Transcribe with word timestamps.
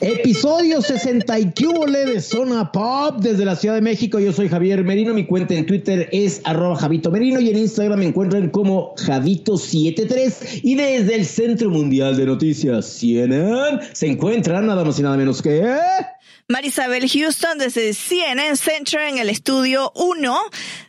Episodio 0.00 0.80
60 0.80 1.40
y 1.40 1.52
de 2.04 2.20
Zona 2.20 2.70
Pop 2.70 3.16
desde 3.18 3.44
la 3.44 3.56
Ciudad 3.56 3.74
de 3.74 3.80
México. 3.80 4.20
Yo 4.20 4.32
soy 4.32 4.48
Javier 4.48 4.84
Merino. 4.84 5.12
Mi 5.12 5.26
cuenta 5.26 5.54
en 5.54 5.66
Twitter 5.66 6.08
es 6.12 6.40
arroba 6.44 6.76
Javito 6.76 7.10
Merino 7.10 7.40
y 7.40 7.50
en 7.50 7.58
Instagram 7.58 7.98
me 7.98 8.06
encuentran 8.06 8.50
como 8.50 8.94
Javito73. 8.94 10.60
Y 10.62 10.76
desde 10.76 11.16
el 11.16 11.26
Centro 11.26 11.68
Mundial 11.70 12.16
de 12.16 12.26
Noticias 12.26 12.86
CNN 12.86 13.80
se 13.92 14.06
encuentran 14.06 14.68
nada 14.68 14.84
más 14.84 15.00
y 15.00 15.02
nada 15.02 15.16
menos 15.16 15.42
que... 15.42 15.66
Marisabel 16.50 17.06
Houston 17.10 17.58
desde 17.58 17.92
CNN 17.92 18.56
Center 18.56 19.00
en 19.02 19.18
el 19.18 19.28
estudio 19.28 19.92
1 19.94 20.40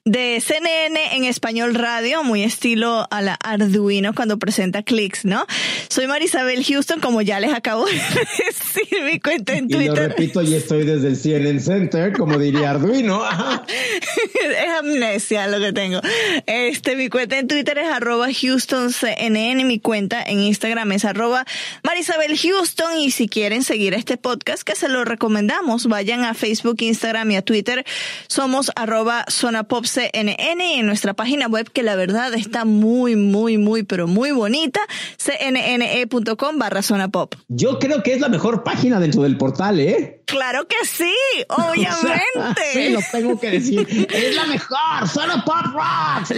de 0.06 0.40
CNN 0.40 1.18
en 1.18 1.26
español 1.26 1.76
radio, 1.76 2.24
muy 2.24 2.44
estilo 2.44 3.06
a 3.12 3.22
la 3.22 3.34
Arduino 3.34 4.16
cuando 4.16 4.40
presenta 4.40 4.84
clics, 4.84 5.26
¿no? 5.26 5.46
Soy 5.90 6.08
Marisabel 6.08 6.64
Houston, 6.64 7.02
como 7.02 7.22
ya 7.22 7.42
les 7.42 7.52
acabo 7.52 7.86
de 7.86 7.92
decir 7.92 9.04
mi 9.04 9.20
cuenta 9.20 9.58
en 9.58 9.68
Twitter. 9.68 9.82
Y 9.82 9.88
lo 9.88 9.96
repito, 9.96 10.42
y 10.42 10.56
estoy 10.56 10.86
desde 10.86 11.10
el 11.10 11.18
CNN 11.18 11.60
Center, 11.60 12.14
como 12.14 12.38
diría 12.38 12.70
Arduino. 12.70 13.22
es 13.68 14.70
amnesia 14.78 15.46
lo 15.48 15.60
que 15.60 15.74
tengo. 15.74 16.00
Este, 16.46 16.96
mi 16.96 17.10
cuenta 17.10 17.38
en 17.38 17.50
Twitter 17.50 17.78
es 17.80 17.90
arroba 17.90 18.28
HoustonCNN, 18.28 19.68
mi 19.68 19.82
cuenta 19.82 20.24
en 20.24 20.40
Instagram 20.40 20.94
es 20.94 21.04
arroba 21.04 21.46
Marisabel 21.84 22.38
Houston, 22.38 22.98
y 22.98 23.12
si 23.12 23.28
quieren 23.28 23.66
seguir 23.66 23.94
este 23.94 24.16
podcast, 24.16 24.64
que 24.64 24.78
se 24.78 24.88
lo 24.88 25.04
recomiendo 25.04 25.49
vayan 25.88 26.24
a 26.24 26.34
Facebook, 26.34 26.78
Instagram 26.80 27.32
y 27.32 27.36
a 27.38 27.42
Twitter. 27.42 27.86
Somos 28.28 28.72
arroba 28.76 29.26
zonapopcnn 29.30 30.62
y 30.62 30.80
en 30.80 30.86
nuestra 30.86 31.14
página 31.14 31.48
web 31.48 31.70
que 31.72 31.84
la 31.84 31.96
verdad 31.96 32.34
está 32.34 32.66
muy, 32.66 33.16
muy, 33.16 33.58
muy, 33.58 33.84
pero 33.84 34.08
muy 34.08 34.32
bonita, 34.32 34.80
cnne.com 35.18 36.58
barra 36.58 36.82
zonapop. 36.82 37.36
Yo 37.48 37.80
creo 37.80 38.04
que 38.04 38.14
es 38.14 38.22
la 38.22 38.30
mejor 38.30 38.64
página 38.64 39.00
dentro 39.00 39.24
del 39.24 39.38
portal, 39.38 39.80
¿eh? 39.80 40.19
Claro 40.30 40.68
que 40.68 40.76
sí, 40.86 41.14
obviamente. 41.50 42.62
sí, 42.74 42.90
lo 42.90 43.00
tengo 43.12 43.40
que 43.40 43.52
decir. 43.52 44.08
Es 44.14 44.36
la 44.36 44.46
mejor, 44.46 45.08
solo 45.12 45.44
Pop 45.46 45.74
Rocks. 45.74 46.34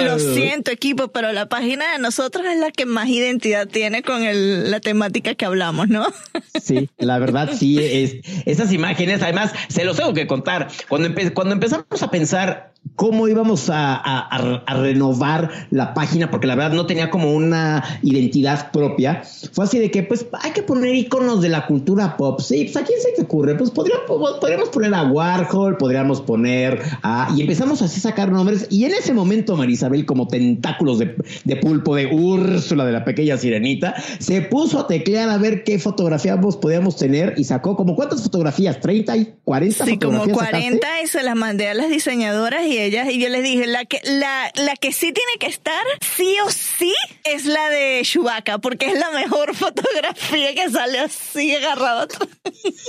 Lo, 0.00 0.18
siento, 0.18 0.70
equipo, 0.70 1.08
pero 1.08 1.32
la 1.32 1.48
página 1.48 1.92
de 1.92 1.98
nosotros 1.98 2.44
es 2.46 2.58
la 2.58 2.70
que 2.70 2.86
más 2.86 3.08
identidad 3.08 3.68
tiene 3.68 4.02
con 4.02 4.22
el, 4.22 4.70
la 4.70 4.80
temática 4.80 5.34
que 5.34 5.44
hablamos, 5.44 5.88
¿no? 5.88 6.06
Sí, 6.60 6.90
la 6.98 7.18
verdad 7.18 7.50
sí 7.56 7.78
es. 7.78 8.16
Esas 8.44 8.72
imágenes, 8.72 9.22
además, 9.22 9.52
se 9.68 9.84
los 9.84 9.96
tengo 9.96 10.12
que 10.12 10.26
contar. 10.26 10.68
Cuando, 10.88 11.08
cuando 11.34 11.54
empezamos 11.54 12.02
a 12.02 12.10
pensar 12.10 12.72
cómo 12.96 13.28
íbamos 13.28 13.70
a, 13.72 14.64
renovar 14.66 15.50
la 15.70 15.94
página, 15.94 16.30
porque 16.30 16.46
la 16.46 16.54
verdad 16.54 16.72
no 16.72 16.86
tenía 16.86 17.10
como 17.10 17.32
una 17.32 17.84
identidad 18.02 18.70
propia. 18.72 19.22
Fue 19.52 19.64
así 19.64 19.78
de 19.78 19.90
que, 19.90 20.02
pues, 20.02 20.26
hay 20.40 20.52
que 20.52 20.62
poner 20.62 20.94
iconos 20.94 21.40
de 21.40 21.48
la 21.48 21.66
cultura 21.66 22.16
pop. 22.16 22.40
Sí, 22.40 22.64
pues, 22.64 22.76
¿a 22.76 22.84
quién 22.84 23.00
se 23.00 23.10
ocurre? 23.28 23.54
Pues 23.56 23.70
podríamos, 23.70 24.06
podríamos 24.40 24.70
poner 24.70 24.94
a 24.94 25.04
Warhol, 25.04 25.76
podríamos 25.76 26.22
poner 26.22 26.80
a... 27.02 27.32
Y 27.36 27.42
empezamos 27.42 27.82
así 27.82 27.98
a 27.98 28.02
sacar 28.02 28.32
nombres. 28.32 28.66
Y 28.70 28.84
en 28.84 28.92
ese 28.92 29.12
momento, 29.12 29.56
Marisabel, 29.56 30.06
como 30.06 30.26
tentáculos 30.26 30.98
de, 30.98 31.14
de 31.44 31.56
pulpo 31.56 31.94
de 31.94 32.06
Úrsula, 32.06 32.84
de 32.86 32.92
la 32.92 33.04
pequeña 33.04 33.36
sirenita, 33.36 33.94
se 34.18 34.40
puso 34.42 34.80
a 34.80 34.86
teclear 34.86 35.28
a 35.28 35.36
ver 35.36 35.62
qué 35.62 35.78
fotografías 35.78 36.38
podíamos 36.56 36.96
tener 36.96 37.34
y 37.36 37.44
sacó 37.44 37.76
como, 37.76 37.94
¿cuántas 37.94 38.22
fotografías? 38.22 38.80
¿30 38.80 39.20
y 39.20 39.34
40 39.44 39.84
sí, 39.84 39.98
como 39.98 40.26
40 40.26 41.02
y 41.02 41.06
se 41.06 41.22
las 41.22 41.36
mandé 41.36 41.68
a 41.68 41.74
las 41.74 41.90
diseñadoras 41.90 42.66
y 42.66 42.78
ellas, 42.78 43.08
y 43.10 43.20
yo 43.20 43.28
les 43.28 43.42
dije, 43.42 43.66
la 43.66 43.84
que, 43.84 44.00
la, 44.04 44.50
la 44.56 44.76
que 44.76 44.92
sí 44.92 45.12
tiene 45.12 45.32
que 45.38 45.46
estar, 45.46 45.84
sí 46.00 46.36
o 46.44 46.50
sí, 46.50 46.94
es 47.24 47.44
la 47.44 47.68
de 47.68 48.00
Chewbacca, 48.02 48.58
porque 48.58 48.86
es 48.86 48.98
la 48.98 49.10
mejor 49.10 49.54
fotografía 49.54 50.54
que 50.54 50.70
sale 50.70 50.98
así 50.98 51.54
agarrado. 51.54 52.08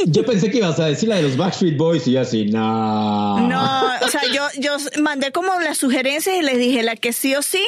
Yo 0.05 0.25
pensé 0.29 0.51
que 0.51 0.57
ibas 0.57 0.79
a 0.79 0.85
decir 0.85 1.09
la 1.09 1.15
de 1.15 1.23
los 1.23 1.37
Backstreet 1.37 1.75
Boys 1.75 2.07
y 2.07 2.15
así, 2.15 2.45
no. 2.45 3.39
No, 3.47 3.81
o 4.01 4.07
sea, 4.07 4.21
yo, 4.31 4.47
yo 4.59 4.77
mandé 5.01 5.31
como 5.31 5.59
las 5.59 5.77
sugerencias 5.77 6.35
y 6.37 6.41
les 6.41 6.57
dije, 6.57 6.83
la 6.83 6.95
que 6.95 7.13
sí 7.13 7.35
o 7.35 7.41
sí, 7.41 7.63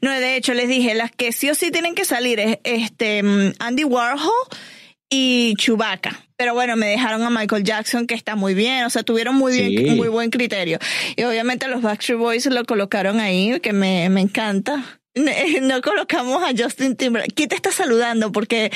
no, 0.00 0.10
de 0.12 0.36
hecho 0.36 0.54
les 0.54 0.68
dije, 0.68 0.94
las 0.94 1.10
que 1.10 1.32
sí 1.32 1.50
o 1.50 1.54
sí 1.54 1.70
tienen 1.70 1.94
que 1.94 2.04
salir 2.04 2.38
es 2.38 2.58
este, 2.62 3.22
mm, 3.22 3.54
Andy 3.58 3.84
Warhol 3.84 4.30
y 5.10 5.54
Chewbacca. 5.56 6.20
Pero 6.36 6.54
bueno, 6.54 6.76
me 6.76 6.86
dejaron 6.86 7.22
a 7.22 7.30
Michael 7.30 7.64
Jackson, 7.64 8.06
que 8.06 8.14
está 8.14 8.36
muy 8.36 8.54
bien, 8.54 8.84
o 8.84 8.90
sea, 8.90 9.02
tuvieron 9.02 9.34
muy 9.34 9.52
bien, 9.52 9.96
muy 9.96 10.08
buen 10.08 10.30
criterio. 10.30 10.78
Y 11.16 11.24
obviamente 11.24 11.68
los 11.68 11.82
Backstreet 11.82 12.18
Boys 12.18 12.46
lo 12.46 12.64
colocaron 12.64 13.20
ahí, 13.20 13.58
que 13.60 13.72
me, 13.72 14.08
me 14.08 14.20
encanta. 14.20 15.00
No 15.62 15.80
colocamos 15.80 16.42
a 16.42 16.50
Justin 16.56 16.96
Timberlake. 16.96 17.34
¿Quién 17.34 17.48
te 17.48 17.54
está 17.54 17.70
saludando? 17.70 18.32
Porque 18.32 18.72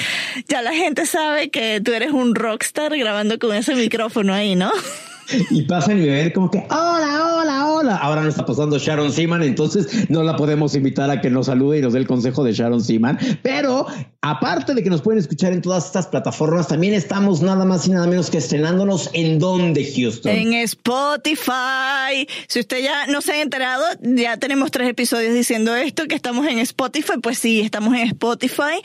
ya 0.47 0.63
la 0.63 0.73
gente 0.73 1.07
sabe 1.07 1.51
que 1.51 1.81
tú 1.81 1.93
eres 1.93 2.13
un 2.13 2.35
rockstar 2.35 2.97
grabando 2.97 3.39
con 3.39 3.55
ese 3.55 3.75
micrófono 3.75 4.33
ahí, 4.33 4.55
¿no? 4.55 4.73
y 5.51 5.63
pasan 5.63 5.99
y 5.99 6.07
me 6.07 6.11
ven 6.11 6.31
como 6.31 6.51
que, 6.51 6.59
hola, 6.71 7.37
hola, 7.37 7.67
hola. 7.67 7.97
Ahora 7.97 8.23
no 8.23 8.29
está 8.29 8.45
pasando 8.45 8.79
Sharon 8.79 9.13
Seaman, 9.13 9.43
entonces 9.43 10.09
no 10.09 10.23
la 10.23 10.37
podemos 10.37 10.75
invitar 10.75 11.11
a 11.11 11.21
que 11.21 11.31
nos 11.31 11.47
salude 11.47 11.79
y 11.79 11.83
nos 11.83 11.93
dé 11.93 11.99
el 11.99 12.07
consejo 12.07 12.45
de 12.45 12.53
Sharon 12.53 12.83
Seaman. 12.83 13.19
Pero 13.43 13.87
aparte 14.23 14.75
de 14.75 14.83
que 14.83 14.91
nos 14.91 15.03
pueden 15.03 15.19
escuchar 15.19 15.53
en 15.53 15.63
todas 15.63 15.87
estas 15.87 16.07
plataformas, 16.07 16.69
también 16.69 16.95
estamos 16.95 17.43
nada 17.43 17.65
más 17.65 17.87
y 17.87 17.91
nada 17.91 18.07
menos 18.07 18.31
que 18.31 18.39
estrenándonos 18.39 19.11
en 19.13 19.39
donde, 19.39 19.85
Houston. 19.85 20.33
En 20.33 20.55
Spotify. 20.55 22.27
Si 22.47 22.61
usted 22.61 22.83
ya 22.83 23.07
no 23.07 23.21
se 23.21 23.33
ha 23.33 23.43
enterado, 23.43 23.85
ya 24.03 24.37
tenemos 24.39 24.71
tres 24.71 24.89
episodios 24.89 25.35
diciendo 25.35 25.75
esto, 25.77 26.07
que 26.07 26.15
estamos 26.15 26.47
en 26.47 26.59
Spotify. 26.59 27.15
Pues 27.23 27.39
sí, 27.39 27.61
estamos 27.61 27.95
en 27.95 28.09
Spotify. 28.09 28.81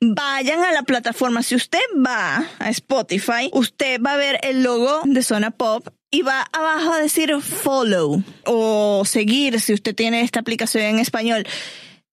Vayan 0.00 0.62
a 0.64 0.72
la 0.72 0.82
plataforma. 0.82 1.42
Si 1.42 1.54
usted 1.54 1.78
va 2.04 2.46
a 2.58 2.70
Spotify, 2.70 3.50
usted 3.52 4.00
va 4.00 4.14
a 4.14 4.16
ver 4.16 4.38
el 4.42 4.62
logo 4.62 5.00
de 5.04 5.22
Zona 5.22 5.50
Pop 5.50 5.83
y 6.14 6.22
va 6.22 6.46
abajo 6.52 6.92
a 6.92 7.00
decir 7.00 7.34
follow 7.40 8.22
o 8.44 9.04
seguir 9.04 9.60
si 9.60 9.72
usted 9.72 9.96
tiene 9.96 10.20
esta 10.20 10.38
aplicación 10.38 10.84
en 10.84 10.98
español 11.00 11.44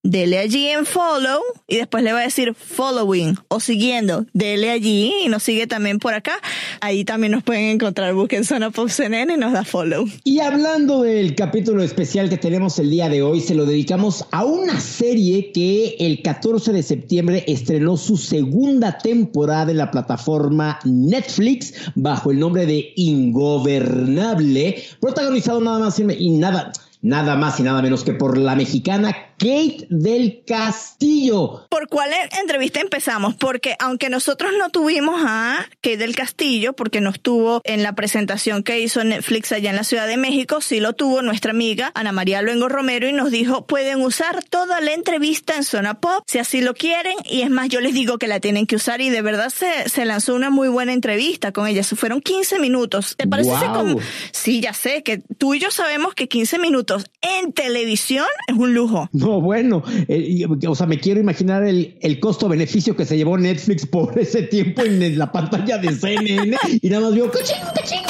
dele 0.03 0.39
allí 0.39 0.67
en 0.67 0.85
follow 0.85 1.41
y 1.67 1.78
después 1.78 2.03
le 2.03 2.13
va 2.13 2.19
a 2.19 2.23
decir 2.23 2.53
following 2.56 3.38
o 3.47 3.59
siguiendo, 3.59 4.25
dele 4.34 4.72
allí 4.72 5.13
y 5.23 5.29
nos 5.29 5.44
sigue 5.44 5.67
también 5.67 6.00
por 6.00 6.13
acá. 6.13 6.34
Ahí 6.81 7.06
también 7.06 7.34
nos 7.34 7.44
pueden 7.44 7.66
encontrar, 7.66 8.13
busquen 8.13 8.44
Zona 8.44 8.72
Pop 8.72 8.90
CNN 8.90 9.34
y 9.34 9.38
nos 9.38 9.53
da 9.53 9.63
follow. 9.63 10.07
Y 10.23 10.40
hablando 10.40 11.03
del 11.03 11.35
capítulo 11.35 11.84
especial 11.84 12.29
que 12.29 12.38
tenemos 12.38 12.79
el 12.79 12.90
día 12.90 13.09
de 13.09 13.22
hoy, 13.22 13.41
se 13.41 13.56
lo 13.56 13.66
dedicamos 13.66 14.25
a 14.31 14.44
una 14.44 14.79
serie 14.79 15.51
que 15.51 15.95
el 16.00 16.22
14 16.22 16.73
de 16.73 16.84
septiembre 16.84 17.44
estrenó 17.47 17.97
su 17.97 18.17
segunda 18.17 18.97
temporada 18.97 19.72
en 19.72 19.78
la 19.78 19.91
plataforma 19.91 20.79
Netflix 20.84 21.73
bajo 21.95 22.31
el 22.31 22.40
nombre 22.40 22.66
de 22.66 22.94
Ingobernable, 22.95 24.84
protagonizado 25.00 25.61
nada 25.61 25.79
más 25.79 26.00
y 26.00 26.29
nada 26.31 26.72
nada 27.01 27.35
más 27.35 27.59
y 27.59 27.63
nada 27.63 27.81
menos 27.81 28.03
que 28.03 28.13
por 28.13 28.38
la 28.38 28.56
mexicana 28.56 29.16
Kate 29.41 29.88
del 29.90 30.44
Castillo. 30.46 31.66
¿Por 31.68 31.88
cuál 31.88 32.12
entrevista 32.40 32.79
empezamos? 32.79 33.34
Porque 33.34 33.76
aunque 33.79 34.08
nosotros 34.08 34.52
no 34.59 34.70
tuvimos 34.70 35.20
a 35.26 35.66
Kate 35.82 35.97
del 35.97 36.16
Castillo, 36.16 36.73
porque 36.73 37.02
no 37.02 37.09
estuvo 37.09 37.59
en 37.64 37.82
la 37.82 37.96
presentación 37.96 38.61
que 38.61 38.79
hizo 38.79 39.03
Netflix 39.03 39.52
allá 39.52 39.72
en 39.72 39.78
la 39.78 39.84
Ciudad 39.84 40.05
de 40.05 40.17
México, 40.17 40.61
sí 40.61 40.79
lo 40.79 40.93
tuvo 40.93 41.23
nuestra 41.23 41.49
amiga 41.53 41.91
Ana 41.96 42.11
María 42.11 42.43
Luengo 42.43 42.70
Romero 42.70 43.09
y 43.09 43.14
nos 43.14 43.32
dijo, 43.32 43.66
pueden 43.66 44.02
usar 44.02 44.43
toda 44.43 44.79
la 44.79 44.93
entrevista 44.93 45.55
en 45.55 45.64
Zona 45.64 45.99
Pop, 45.99 46.23
si 46.28 46.37
así 46.37 46.61
lo 46.61 46.76
quieren, 46.76 47.16
y 47.26 47.41
es 47.41 47.49
más, 47.49 47.67
yo 47.70 47.82
les 47.82 47.96
digo 47.96 48.20
que 48.20 48.28
la 48.28 48.40
tienen 48.40 48.67
que 48.67 48.76
usar 48.76 49.02
y 49.02 49.09
de 49.09 49.23
verdad 49.23 49.49
se, 49.49 49.90
se 49.90 50.05
lanzó 50.05 50.35
una 50.35 50.52
muy 50.52 50.67
buena 50.67 50.94
entrevista 50.94 51.52
con 51.52 51.66
ella. 51.66 51.82
Se 51.82 51.96
fueron 51.96 52.22
15 52.22 52.59
minutos. 52.59 53.16
¿Te 53.17 53.26
parece 53.26 53.66
como... 53.73 53.97
Sí, 54.32 54.61
ya 54.61 54.73
sé 54.73 55.02
que 55.02 55.17
tú 55.40 55.55
y 55.55 55.59
yo 55.59 55.72
sabemos 55.72 56.14
que 56.14 56.28
15 56.28 56.59
minutos 56.59 57.05
en 57.22 57.53
televisión 57.53 58.28
es 58.47 58.55
un 58.55 58.76
lujo. 58.76 59.09
No, 59.11 59.30
No, 59.31 59.39
bueno, 59.39 59.81
eh, 60.09 60.45
o 60.67 60.75
sea, 60.75 60.85
me 60.85 60.99
quiero 60.99 61.22
imaginar 61.22 61.63
el, 61.63 61.95
el 62.01 62.19
costo-beneficio 62.19 62.97
que 62.97 63.05
se 63.05 63.16
llevó 63.16 63.37
Netflix 63.37 63.85
por 63.85 64.19
ese 64.19 64.43
tiempo 64.43 64.81
en 64.81 65.17
la 65.17 65.31
pantalla 65.31 65.78
de 65.78 65.95
CNN 65.95 66.57
y 66.81 66.89
nada 66.89 67.03
más 67.03 67.13
vio 67.13 67.31
cachín, 67.31 67.55
cachín, 67.73 68.01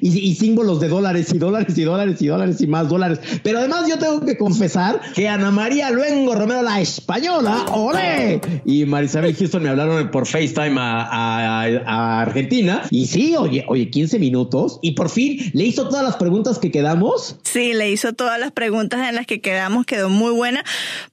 y, 0.00 0.18
y, 0.18 0.34
símbolos 0.34 0.80
de 0.80 0.88
dólares 0.88 1.32
y 1.32 1.38
dólares 1.38 1.78
y 1.78 1.84
dólares 1.84 2.20
y 2.20 2.26
dólares 2.26 2.60
y 2.60 2.66
más 2.66 2.88
dólares. 2.88 3.20
Pero 3.44 3.60
además 3.60 3.88
yo 3.88 3.96
tengo 3.96 4.20
que 4.26 4.36
confesar 4.36 5.00
que 5.14 5.28
Ana 5.28 5.52
María 5.52 5.92
Luengo 5.92 6.34
Romero, 6.34 6.62
la 6.62 6.80
española, 6.80 7.66
¡ole! 7.72 8.40
Y 8.64 8.84
Marisabel 8.84 9.36
Houston 9.36 9.62
me 9.62 9.68
hablaron 9.68 10.10
por 10.10 10.26
FaceTime 10.26 10.74
a, 10.76 12.20
Argentina 12.20 12.82
y 12.90 13.06
sí, 13.06 13.36
oye, 13.36 13.64
oye, 13.68 13.90
15 13.90 14.18
minutos 14.18 14.80
y 14.82 14.92
por 14.92 15.08
fin 15.08 15.38
le 15.52 15.64
hizo 15.64 15.88
todas 15.88 16.04
las 16.04 16.16
preguntas 16.16 16.58
que 16.58 16.72
quedamos. 16.72 17.36
Sí, 17.44 17.74
le 17.74 17.92
hizo 17.92 18.12
todas 18.12 18.40
las 18.40 18.50
preguntas 18.50 19.08
en 19.08 19.14
las 19.14 19.26
que 19.26 19.40
quedamos, 19.40 19.83
quedó 19.84 20.08
muy 20.08 20.32
buena 20.32 20.64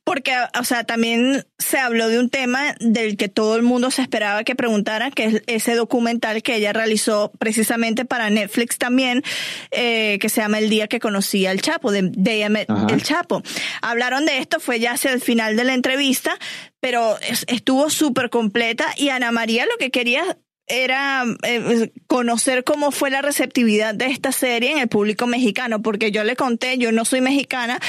porque, 0.04 0.34
o 0.60 0.64
sea, 0.64 0.84
también 0.84 1.46
se 1.58 1.78
habló 1.78 2.08
de 2.08 2.20
un 2.20 2.30
tema 2.30 2.76
del 2.80 3.18
que 3.18 3.30
todo 3.30 3.56
el 3.56 3.62
mundo 3.62 3.92
se 3.92 4.02
esperaba 4.02 4.44
que 4.44 4.56
preguntara, 4.56 5.12
que 5.12 5.26
es 5.26 5.44
ese 5.48 5.76
documental 5.76 6.44
que 6.44 6.56
ella 6.56 6.74
realizó 6.74 7.32
precisamente 7.40 8.06
para 8.06 8.30
Netflix 8.30 8.78
también, 8.78 9.24
eh, 9.72 10.18
que 10.20 10.30
se 10.30 10.42
llama 10.42 10.60
El 10.60 10.70
día 10.70 10.88
que 10.88 11.00
conocí 11.00 11.46
al 11.46 11.62
Chapo, 11.62 11.92
de 11.92 12.10
Day 12.14 12.42
El 12.42 13.04
Chapo. 13.04 13.42
Hablaron 13.82 14.26
de 14.26 14.40
esto, 14.40 14.60
fue 14.60 14.80
ya 14.80 14.94
hacia 14.94 15.14
el 15.14 15.22
final 15.22 15.56
de 15.56 15.64
la 15.64 15.74
entrevista, 15.74 16.38
pero 16.80 17.18
estuvo 17.48 17.90
súper 17.90 18.30
completa 18.30 18.88
y 18.98 19.10
Ana 19.10 19.32
María 19.32 19.66
lo 19.66 19.78
que 19.78 19.92
quería 19.92 20.38
era 20.72 21.26
eh, 21.44 21.92
conocer 22.08 22.64
cómo 22.64 22.92
fue 22.92 23.10
la 23.10 23.22
receptividad 23.22 23.94
de 23.94 24.06
esta 24.06 24.32
serie 24.32 24.72
en 24.72 24.80
el 24.80 24.88
público 24.88 25.28
mexicano, 25.28 25.82
porque 25.82 26.12
yo 26.12 26.24
le 26.24 26.36
conté, 26.36 26.78
yo 26.78 26.92
no 26.92 27.06
soy 27.06 27.22
mexicana, 27.22 27.80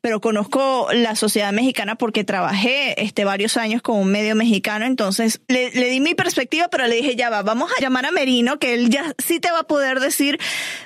pero 0.00 0.20
conozco 0.20 0.88
la 0.92 1.14
sociedad 1.16 1.52
mexicana 1.52 1.96
porque 1.96 2.24
trabajé 2.24 3.02
este, 3.02 3.24
varios 3.24 3.56
años 3.56 3.82
con 3.82 3.98
un 3.98 4.10
medio 4.10 4.34
mexicano, 4.34 4.86
entonces 4.86 5.40
le, 5.48 5.70
di 5.70 6.00
mi 6.00 6.14
perspectiva, 6.14 6.68
pero 6.68 6.86
le 6.86 6.96
dije, 6.96 7.16
ya 7.16 7.30
va, 7.30 7.42
vamos 7.42 7.70
a 7.76 7.80
llamar 7.80 8.06
a 8.06 8.10
Merino, 8.10 8.58
que 8.58 8.74
él 8.74 8.90
ya 8.90 9.14
sí 9.18 9.40
te 9.40 9.50
va 9.50 9.60
a 9.60 9.66
poder 9.66 10.00
decir 10.00 10.38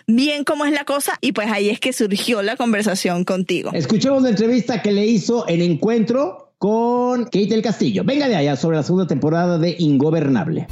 bien 0.06 0.44
cómo 0.44 0.64
es 0.64 0.72
la 0.72 0.84
cosa, 0.84 1.18
y 1.20 1.32
pues 1.32 1.50
ahí 1.50 1.70
es 1.70 1.80
que 1.80 1.92
surgió 1.92 2.42
la 2.42 2.56
conversación 2.56 3.24
contigo. 3.24 3.70
Escuchemos 3.72 4.22
la 4.22 4.30
entrevista 4.30 4.82
que 4.82 4.92
le 4.92 5.06
hizo 5.06 5.48
en 5.48 5.62
Encuentro 5.62 6.44
con 6.58 7.24
Kate 7.24 7.48
del 7.48 7.62
Castillo. 7.62 8.04
Venga 8.04 8.28
de 8.28 8.36
allá 8.36 8.56
sobre 8.56 8.76
la 8.78 8.82
segunda 8.82 9.06
temporada 9.06 9.58
de 9.58 9.76
Ingobernable. 9.78 10.66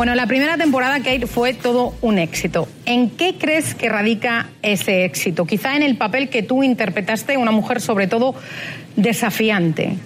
Bueno, 0.00 0.14
la 0.14 0.26
primera 0.26 0.56
temporada, 0.56 0.96
Kate, 1.00 1.26
fue 1.26 1.52
todo 1.52 1.92
un 2.00 2.18
éxito. 2.18 2.66
¿En 2.86 3.10
qué 3.10 3.34
crees 3.34 3.74
que 3.74 3.90
radica 3.90 4.48
ese 4.62 5.04
éxito? 5.04 5.44
Quizá 5.44 5.76
en 5.76 5.82
el 5.82 5.98
papel 5.98 6.30
que 6.30 6.42
tú 6.42 6.62
interpretaste, 6.62 7.36
una 7.36 7.50
mujer 7.50 7.82
sobre 7.82 8.06
todo 8.06 8.34
desafiante. 8.96 9.98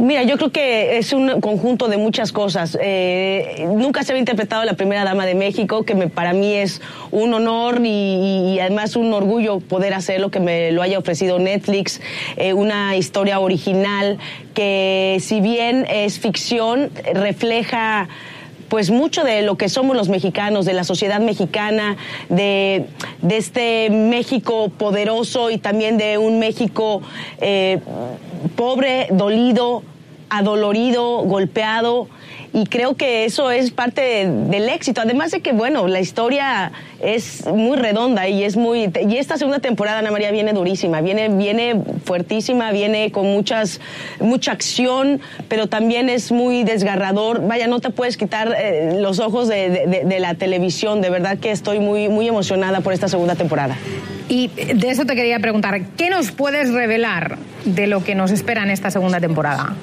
Mira, 0.00 0.24
yo 0.24 0.36
creo 0.36 0.50
que 0.50 0.98
es 0.98 1.12
un 1.12 1.40
conjunto 1.40 1.86
de 1.86 1.96
muchas 1.96 2.32
cosas. 2.32 2.76
Eh, 2.82 3.68
nunca 3.68 4.02
se 4.02 4.10
había 4.10 4.18
interpretado 4.18 4.64
la 4.64 4.74
primera 4.74 5.04
dama 5.04 5.26
de 5.26 5.36
México, 5.36 5.84
que 5.84 5.94
para 6.08 6.32
mí 6.32 6.52
es 6.52 6.80
un 7.12 7.32
honor 7.34 7.80
y, 7.84 8.58
además 8.58 8.96
un 8.96 9.12
orgullo 9.12 9.60
poder 9.60 9.94
hacerlo, 9.94 10.32
que 10.32 10.40
me 10.40 10.72
lo 10.72 10.82
haya 10.82 10.98
ofrecido 10.98 11.38
Netflix, 11.38 12.00
eh, 12.36 12.52
una 12.52 12.96
historia 12.96 13.38
original 13.38 14.18
que 14.54 15.18
si 15.20 15.40
bien 15.40 15.86
es 15.88 16.18
ficción, 16.18 16.90
refleja 17.14 18.08
pues 18.72 18.90
mucho 18.90 19.22
de 19.22 19.42
lo 19.42 19.58
que 19.58 19.68
somos 19.68 19.94
los 19.94 20.08
mexicanos, 20.08 20.64
de 20.64 20.72
la 20.72 20.82
sociedad 20.82 21.20
mexicana, 21.20 21.98
de, 22.30 22.86
este 23.28 23.90
México 23.90 24.70
poderoso 24.70 25.50
y 25.50 25.58
también 25.58 25.98
de 25.98 26.16
un 26.16 26.38
México 26.38 27.02
eh, 27.42 27.80
pobre, 28.56 29.08
dolido, 29.10 29.82
adolorido, 30.30 31.18
golpeado 31.18 32.08
y 32.54 32.66
creo 32.66 32.96
que 32.96 33.24
eso 33.24 33.50
es 33.50 33.70
parte 33.70 34.28
del 34.28 34.68
éxito. 34.68 35.00
Además 35.00 35.30
de 35.30 35.40
que, 35.40 35.52
bueno, 35.52 35.88
la 35.88 36.00
historia 36.00 36.70
es 37.00 37.46
muy 37.46 37.78
redonda 37.78 38.28
y 38.28 38.44
es 38.44 38.56
muy... 38.56 38.90
Y 39.08 39.16
esta 39.16 39.38
segunda 39.38 39.60
temporada, 39.60 40.00
Ana 40.00 40.10
María, 40.10 40.30
viene 40.30 40.52
durísima, 40.52 41.00
viene, 41.00 41.30
viene 41.30 41.82
fuertísima, 42.04 42.70
viene 42.70 43.10
con 43.10 43.26
muchas, 43.26 43.80
mucha 44.20 44.52
acción, 44.52 45.20
pero 45.48 45.66
también 45.66 46.10
es 46.10 46.30
muy 46.30 46.62
desgarrador. 46.62 47.46
Vaya, 47.46 47.66
no 47.68 47.80
te 47.80 47.88
puedes 47.88 48.18
quitar 48.18 48.54
eh, 48.58 48.98
los 49.00 49.18
ojos 49.18 49.48
de, 49.48 50.04
de, 50.04 50.20
la 50.20 50.34
televisión. 50.34 51.00
De 51.00 51.08
verdad 51.08 51.38
que 51.38 51.52
estoy 51.52 51.78
muy, 51.78 52.10
muy 52.10 52.28
emocionada 52.28 52.82
por 52.82 52.92
esta 52.92 53.08
segunda 53.08 53.34
temporada. 53.34 53.78
Y 54.28 54.48
de 54.48 54.90
eso 54.90 55.06
te 55.06 55.14
quería 55.14 55.38
preguntar, 55.40 55.80
¿qué 55.96 56.10
nos 56.10 56.32
puedes 56.32 56.70
revelar 56.70 57.38
de 57.64 57.86
lo 57.86 58.04
que 58.04 58.14
nos 58.14 58.30
espera 58.30 58.62
en 58.62 58.70
esta 58.70 58.90
segunda 58.90 59.20
temporada? 59.20 59.74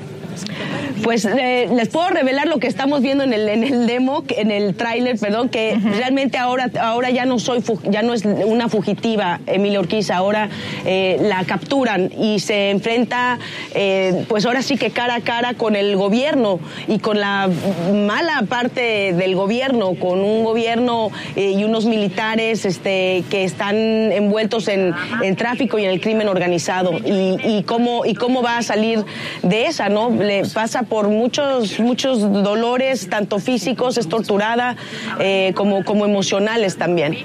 Pues 1.03 1.25
eh, 1.25 1.69
les 1.73 1.89
puedo 1.89 2.09
revelar 2.09 2.47
lo 2.47 2.59
que 2.59 2.67
estamos 2.67 3.01
viendo 3.01 3.23
en 3.23 3.33
el, 3.33 3.47
en 3.47 3.63
el 3.63 3.87
demo, 3.87 4.23
en 4.29 4.51
el 4.51 4.75
tráiler, 4.75 5.17
perdón, 5.17 5.49
que 5.49 5.77
realmente 5.97 6.37
ahora, 6.37 6.69
ahora 6.81 7.09
ya 7.09 7.25
no 7.25 7.39
soy, 7.39 7.63
ya 7.85 8.01
no 8.01 8.13
es 8.13 8.25
una 8.25 8.69
fugitiva 8.69 9.39
Emilia 9.47 9.79
Orquiza, 9.79 10.17
ahora 10.17 10.49
eh, 10.85 11.17
la 11.21 11.43
capturan 11.45 12.11
y 12.17 12.39
se 12.39 12.69
enfrenta, 12.69 13.39
eh, 13.73 14.25
pues 14.27 14.45
ahora 14.45 14.61
sí 14.61 14.77
que 14.77 14.91
cara 14.91 15.15
a 15.15 15.21
cara 15.21 15.53
con 15.53 15.75
el 15.75 15.95
gobierno 15.95 16.59
y 16.87 16.99
con 16.99 17.19
la 17.19 17.49
mala 17.93 18.43
parte 18.47 19.13
del 19.13 19.35
gobierno, 19.35 19.95
con 19.95 20.19
un 20.19 20.43
gobierno 20.43 21.11
y 21.35 21.63
unos 21.63 21.85
militares 21.85 22.65
este, 22.65 23.23
que 23.29 23.43
están 23.43 23.75
envueltos 23.75 24.67
en, 24.67 24.93
en 25.23 25.35
tráfico 25.35 25.79
y 25.79 25.85
en 25.85 25.91
el 25.91 26.01
crimen 26.01 26.27
organizado. 26.27 26.93
Y, 27.05 27.37
y, 27.43 27.63
cómo, 27.63 28.05
y 28.05 28.13
cómo 28.15 28.41
va 28.41 28.57
a 28.57 28.63
salir 28.63 29.03
de 29.43 29.65
esa, 29.65 29.89
¿no? 29.89 30.09
Le 30.09 30.43
pasa 30.45 30.83
por 30.89 31.07
muchos, 31.07 31.79
muchos 31.79 32.19
dolores, 32.21 33.09
tanto 33.09 33.39
físicos, 33.39 33.97
es 33.97 34.09
torturada, 34.09 34.75
eh, 35.19 35.53
como, 35.55 35.83
como 35.83 36.05
emocionales 36.05 36.77
también. 36.77 37.17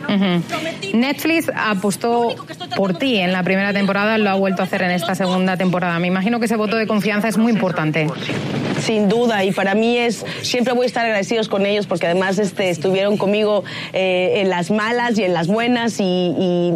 Netflix 0.93 1.51
apostó 1.55 2.35
por 2.77 2.97
ti 2.99 3.17
en 3.17 3.33
la 3.33 3.43
primera 3.43 3.73
temporada, 3.73 4.19
lo 4.19 4.31
ha 4.31 4.35
vuelto 4.35 4.63
a 4.63 4.67
hacer 4.67 4.83
en 4.83 4.91
esta 4.91 5.15
segunda 5.15 5.57
temporada. 5.57 5.99
Me 5.99 6.09
imagino 6.09 6.39
que 6.39 6.47
ese 6.47 6.57
voto 6.57 6.77
de 6.77 6.87
confianza 6.87 7.29
es 7.29 7.39
muy 7.39 7.53
importante. 7.53 8.07
Sin 8.85 9.09
duda, 9.09 9.45
y 9.45 9.53
para 9.53 9.75
mí 9.75 9.97
es, 9.97 10.27
siempre 10.43 10.75
voy 10.75 10.85
a 10.85 10.87
estar 10.87 11.07
agradecidos 11.07 11.49
con 11.49 11.65
ellos 11.65 11.87
porque 11.87 12.05
además 12.05 12.39
este, 12.39 12.69
estuvieron 12.69 13.17
conmigo 13.17 13.65
eh, 13.95 14.43
en 14.43 14.51
las 14.51 14.71
malas 14.71 15.19
y 15.19 15.25
en 15.25 15.33
las 15.33 15.47
buenas 15.47 16.01
y, 16.01 16.75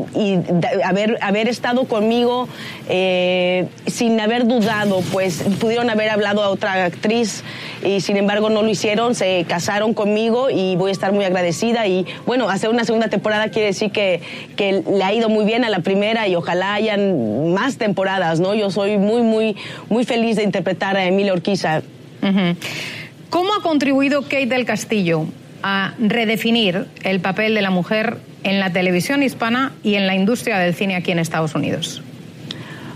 haber, 0.85 1.19
haber 1.21 1.49
estado 1.49 1.85
conmigo 1.85 2.49
eh, 2.89 3.67
sin 3.87 4.19
haber 4.21 4.47
dudado, 4.47 5.03
pues 5.13 5.43
pudieron 5.61 5.91
haber 5.91 6.09
hablado 6.09 6.43
a 6.43 6.49
otra 6.49 6.87
actriz 6.87 7.45
y 7.85 8.01
sin 8.01 8.17
embargo 8.17 8.49
no 8.49 8.63
lo 8.63 8.71
hicieron, 8.71 9.15
se 9.15 9.45
casaron 9.47 9.93
conmigo 9.93 10.49
y 10.49 10.77
voy 10.77 10.89
a 10.89 10.93
estar 10.93 11.13
muy 11.13 11.27
agradecida 11.27 11.87
y 11.87 12.07
bueno, 12.25 12.49
hacer 12.49 12.71
una 12.71 12.87
segunda 12.87 13.09
temporada 13.09 13.51
quiere 13.51 13.67
decir 13.69 13.91
que, 13.91 14.23
que 14.57 14.83
le 14.91 15.05
ha 15.05 15.13
ido 15.13 15.29
muy 15.29 15.45
bien 15.45 15.63
a 15.63 15.69
la 15.69 15.81
primera 15.81 16.27
y 16.27 16.35
ojalá 16.37 16.73
hayan 16.73 17.53
más 17.53 17.77
temporadas, 17.77 18.41
¿no? 18.41 18.55
Yo 18.55 18.71
soy 18.71 18.97
muy, 18.97 19.21
muy, 19.21 19.57
muy 19.91 20.07
feliz 20.07 20.37
de 20.37 20.45
interpretar 20.45 20.97
a 20.97 21.05
Emilia 21.05 21.35
¿Cómo 23.31 23.55
ha 23.55 23.63
contribuido 23.63 24.23
Kate 24.23 24.47
del 24.47 24.65
Castillo 24.65 25.27
a 25.63 25.95
redefinir 25.99 26.87
el 27.03 27.21
papel 27.21 27.55
de 27.55 27.63
la 27.63 27.71
mujer 27.71 28.19
en 28.43 28.61
la 28.61 28.73
televisión 28.73 29.23
hispana 29.23 29.73
y 29.83 29.95
en 29.95 30.07
la 30.07 30.15
industria 30.15 30.59
del 30.59 30.75
cine 30.75 30.97
aquí 30.97 31.11
en 31.11 31.19
Estados 31.19 31.55
Unidos? 31.55 32.03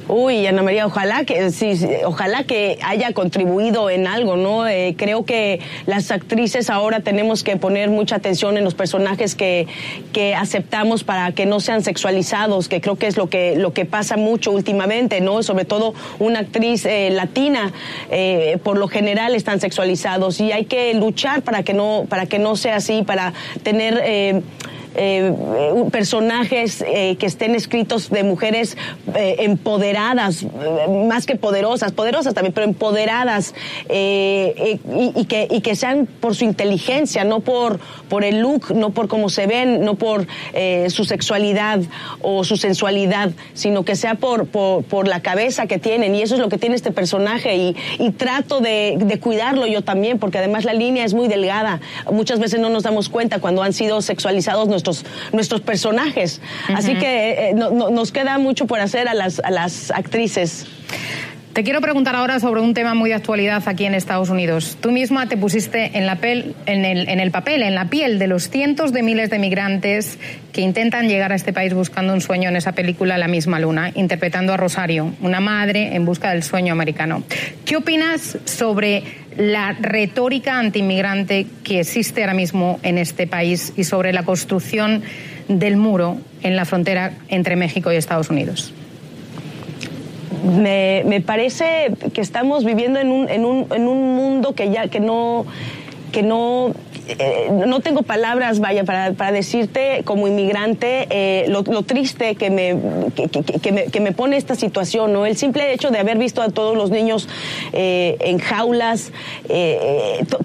Uy, 0.08 0.46
Ana 0.46 0.62
María, 0.62 0.86
ojalá 0.86 1.24
que 1.24 1.50
sí, 1.52 1.78
ojalá 2.04 2.42
que 2.42 2.78
haya 2.82 3.12
contribuido 3.12 3.88
en 3.88 4.08
algo, 4.08 4.36
¿no? 4.36 4.66
Eh, 4.66 4.94
creo 4.98 5.24
que 5.24 5.60
las 5.86 6.10
actrices 6.10 6.70
ahora 6.70 7.00
tenemos 7.00 7.44
que 7.44 7.56
poner 7.56 7.88
mucha 7.88 8.16
atención 8.16 8.56
en 8.56 8.64
los 8.64 8.74
personajes 8.74 9.36
que, 9.36 9.68
que 10.12 10.34
aceptamos 10.34 11.04
para 11.04 11.30
que 11.32 11.46
no 11.46 11.60
sean 11.60 11.82
sexualizados, 11.82 12.68
que 12.68 12.80
creo 12.80 12.96
que 12.96 13.06
es 13.06 13.16
lo 13.16 13.30
que 13.30 13.54
lo 13.56 13.72
que 13.72 13.84
pasa 13.84 14.16
mucho 14.16 14.50
últimamente, 14.50 15.20
¿no? 15.20 15.42
Sobre 15.44 15.64
todo 15.64 15.94
una 16.18 16.40
actriz 16.40 16.84
eh, 16.84 17.10
latina, 17.10 17.72
eh, 18.10 18.58
por 18.64 18.78
lo 18.78 18.88
general 18.88 19.36
están 19.36 19.60
sexualizados 19.60 20.40
y 20.40 20.50
hay 20.50 20.64
que 20.64 20.94
luchar 20.94 21.42
para 21.42 21.62
que 21.62 21.74
no 21.74 22.06
para 22.08 22.26
que 22.26 22.40
no 22.40 22.56
sea 22.56 22.76
así, 22.76 23.02
para 23.02 23.34
tener 23.62 24.42
eh, 24.94 25.32
eh, 25.34 25.84
personajes 25.90 26.84
eh, 26.86 27.16
que 27.18 27.26
estén 27.26 27.54
escritos 27.54 28.10
de 28.10 28.24
mujeres 28.24 28.76
empoderadas, 29.14 30.44
más 31.06 31.26
que 31.26 31.36
poderosas, 31.36 31.92
poderosas 31.92 32.34
también, 32.34 32.52
pero 32.52 32.66
empoderadas 32.66 33.54
y, 33.88 35.24
que, 35.26 35.48
y 35.50 35.60
que 35.60 35.76
sean 35.76 36.06
por 36.06 36.34
su 36.34 36.44
inteligencia, 36.44 37.24
no 37.24 37.40
por, 37.40 37.80
por 38.08 38.24
el 38.24 38.40
look, 38.40 38.74
no 38.74 38.90
por 38.90 39.08
cómo 39.08 39.28
se 39.28 39.46
ven, 39.46 39.84
no 39.84 39.94
por 39.94 40.26
su 40.88 41.04
sexualidad 41.04 41.80
o 42.20 42.44
su 42.44 42.56
sensualidad, 42.56 43.32
sino 43.54 43.84
que 43.84 43.96
sea 43.96 44.14
por, 44.14 44.46
por, 44.46 45.08
la 45.08 45.20
cabeza 45.20 45.66
que 45.66 45.78
tienen. 45.78 46.14
Y 46.14 46.22
eso 46.22 46.34
es 46.34 46.40
lo 46.40 46.48
que 46.48 46.58
tiene 46.58 46.76
este 46.76 46.92
personaje 46.92 47.56
y, 47.56 47.76
y 47.98 48.10
trato 48.10 48.60
de, 48.60 48.96
de 48.98 49.20
cuidarlo 49.20 49.66
yo 49.66 49.82
también, 49.82 50.18
porque 50.18 50.38
además 50.38 50.64
la 50.64 50.74
línea 50.74 51.04
es 51.04 51.14
muy 51.14 51.28
delgada. 51.28 51.80
Muchas 52.10 52.38
veces 52.38 52.60
no 52.60 52.70
nos 52.70 52.84
damos 52.84 53.08
cuenta 53.08 53.40
cuando 53.40 53.62
han 53.62 53.72
sido 53.72 54.00
sexualizados 54.00 54.68
nuestros 55.32 55.60
personajes. 55.60 56.40
Así 56.74 56.94
que 56.96 57.50
eh, 57.50 57.54
nos 57.54 58.12
queda 58.12 58.38
mucho 58.38 58.66
por 58.66 58.80
hacer 58.80 59.08
a 59.08 59.14
las, 59.14 59.40
a 59.40 59.50
las 59.50 59.90
actrices. 59.90 60.66
Te 61.52 61.64
quiero 61.64 61.82
preguntar 61.82 62.16
ahora 62.16 62.40
sobre 62.40 62.62
un 62.62 62.72
tema 62.72 62.94
muy 62.94 63.10
de 63.10 63.16
actualidad 63.16 63.62
aquí 63.66 63.84
en 63.84 63.92
Estados 63.94 64.30
Unidos. 64.30 64.78
Tú 64.80 64.90
misma 64.90 65.28
te 65.28 65.36
pusiste 65.36 65.98
en, 65.98 66.06
la 66.06 66.18
en, 66.22 66.84
el, 66.86 67.06
en 67.06 67.20
el 67.20 67.30
papel, 67.30 67.62
en 67.62 67.74
la 67.74 67.90
piel 67.90 68.18
de 68.18 68.26
los 68.26 68.48
cientos 68.48 68.90
de 68.90 69.02
miles 69.02 69.28
de 69.28 69.38
migrantes 69.38 70.18
que 70.54 70.62
intentan 70.62 71.08
llegar 71.08 71.30
a 71.30 71.34
este 71.34 71.52
país 71.52 71.74
buscando 71.74 72.14
un 72.14 72.22
sueño 72.22 72.48
en 72.48 72.56
esa 72.56 72.72
película 72.72 73.18
La 73.18 73.28
misma 73.28 73.60
luna, 73.60 73.92
interpretando 73.94 74.54
a 74.54 74.56
Rosario, 74.56 75.12
una 75.20 75.40
madre 75.40 75.94
en 75.94 76.06
busca 76.06 76.30
del 76.30 76.42
sueño 76.42 76.72
americano. 76.72 77.22
¿Qué 77.66 77.76
opinas 77.76 78.38
sobre 78.46 79.02
la 79.36 79.76
retórica 79.78 80.58
antiinmigrante 80.58 81.46
que 81.64 81.80
existe 81.80 82.22
ahora 82.22 82.32
mismo 82.32 82.80
en 82.82 82.96
este 82.96 83.26
país 83.26 83.74
y 83.76 83.84
sobre 83.84 84.14
la 84.14 84.22
construcción 84.22 85.02
del 85.48 85.76
muro 85.76 86.18
en 86.42 86.56
la 86.56 86.64
frontera 86.64 87.12
entre 87.28 87.56
México 87.56 87.92
y 87.92 87.96
Estados 87.96 88.30
Unidos? 88.30 88.72
Me, 90.42 91.02
me, 91.06 91.20
parece 91.20 91.92
que 92.12 92.20
estamos 92.20 92.64
viviendo 92.64 92.98
en 92.98 93.10
un, 93.10 93.28
en 93.28 93.44
un, 93.44 93.66
en 93.72 93.88
un 93.88 94.14
mundo 94.16 94.54
que 94.54 94.70
ya 94.70 94.88
que 94.88 95.00
no 95.00 95.46
que 96.12 96.22
no 96.22 96.72
eh, 97.08 97.48
no 97.66 97.80
tengo 97.80 98.02
palabras, 98.02 98.60
vaya, 98.60 98.84
para, 98.84 99.12
para 99.12 99.32
decirte 99.32 100.02
como 100.04 100.28
inmigrante 100.28 101.08
eh, 101.10 101.46
lo, 101.48 101.62
triste 101.82 102.36
que 102.36 102.48
me 102.48 102.76
que, 103.16 103.72
me, 103.72 103.84
que, 103.86 104.00
me, 104.00 104.12
pone 104.12 104.36
esta 104.36 104.54
situación, 104.54 105.12
¿no? 105.12 105.26
El 105.26 105.36
simple 105.36 105.72
hecho 105.72 105.90
de 105.90 105.98
haber 105.98 106.16
visto 106.16 106.42
a 106.42 106.50
todos 106.50 106.76
los 106.76 106.90
niños 106.90 107.28
eh, 107.72 108.16
en 108.20 108.38
jaulas, 108.38 109.10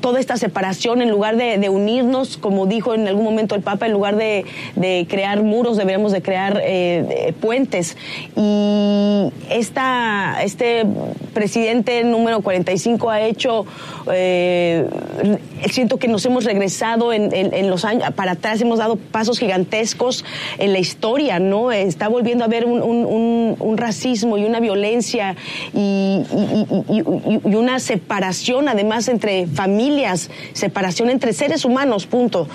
toda 0.01 0.19
esta 0.19 0.37
separación, 0.37 1.01
en 1.01 1.11
lugar 1.11 1.37
de, 1.37 1.69
unirnos, 1.69 2.37
como 2.37 2.65
dijo 2.65 2.95
en 2.95 3.07
algún 3.07 3.23
momento 3.23 3.53
el 3.53 3.61
Papa, 3.61 3.85
en 3.85 3.91
lugar 3.91 4.15
de, 4.15 4.45
de 4.75 5.05
crear 5.07 5.43
muros, 5.43 5.77
deberíamos 5.77 6.11
de 6.11 6.21
crear 6.21 6.61
puentes. 7.39 7.97
Y 8.35 9.31
esta, 9.49 10.39
este 10.43 10.85
presidente 11.33 12.03
número 12.03 12.41
45 12.41 13.09
ha 13.09 13.21
hecho, 13.21 13.65
siento 15.69 15.97
que 15.97 16.07
nos 16.07 16.25
hemos 16.25 16.46
regresado 16.47 17.13
en, 17.13 17.69
los 17.69 17.85
años 17.85 18.11
para 18.15 18.31
atrás, 18.31 18.61
hemos 18.61 18.79
dado 18.79 18.95
pasos 18.95 19.37
gigantescos 19.37 20.25
en 20.57 20.73
la 20.73 20.79
historia, 20.79 21.39
¿no? 21.39 21.71
Está 21.71 22.07
volviendo 22.07 22.43
a 22.43 22.47
haber 22.47 22.65
un, 22.65 23.75
racismo 23.77 24.37
y 24.39 24.45
una 24.45 24.59
violencia 24.59 25.35
y, 25.73 26.23
una 27.43 27.79
separación, 27.79 28.69
además, 28.69 29.07
entre 29.07 29.45
familias, 29.45 30.31
separación 30.53 31.09
entre 31.09 31.33
seres 31.33 31.65
humanos, 31.65 32.07
punto, 32.07 32.47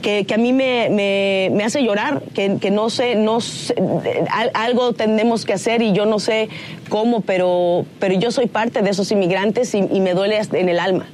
que, 0.00 0.24
a 0.32 0.38
mí 0.38 0.52
me, 0.52 1.62
hace 1.64 1.82
llorar, 1.82 2.22
que, 2.32 2.70
no 2.70 2.88
sé, 2.88 3.16
no 3.16 3.40
sé, 3.40 3.74
algo 4.54 4.92
tenemos 4.92 5.44
que 5.44 5.52
hacer 5.52 5.82
y 5.82 5.92
yo 5.92 6.06
no 6.06 6.20
sé 6.20 6.48
cómo, 6.88 7.20
pero, 7.20 7.84
pero 7.98 8.14
yo 8.14 8.30
soy 8.30 8.46
parte 8.46 8.80
de 8.80 8.90
esos 8.90 9.10
inmigrantes 9.10 9.74
y 9.74 10.00
me 10.00 10.14
duele 10.14 10.40
en 10.52 10.68
el 10.68 10.78
alma. 10.78 11.06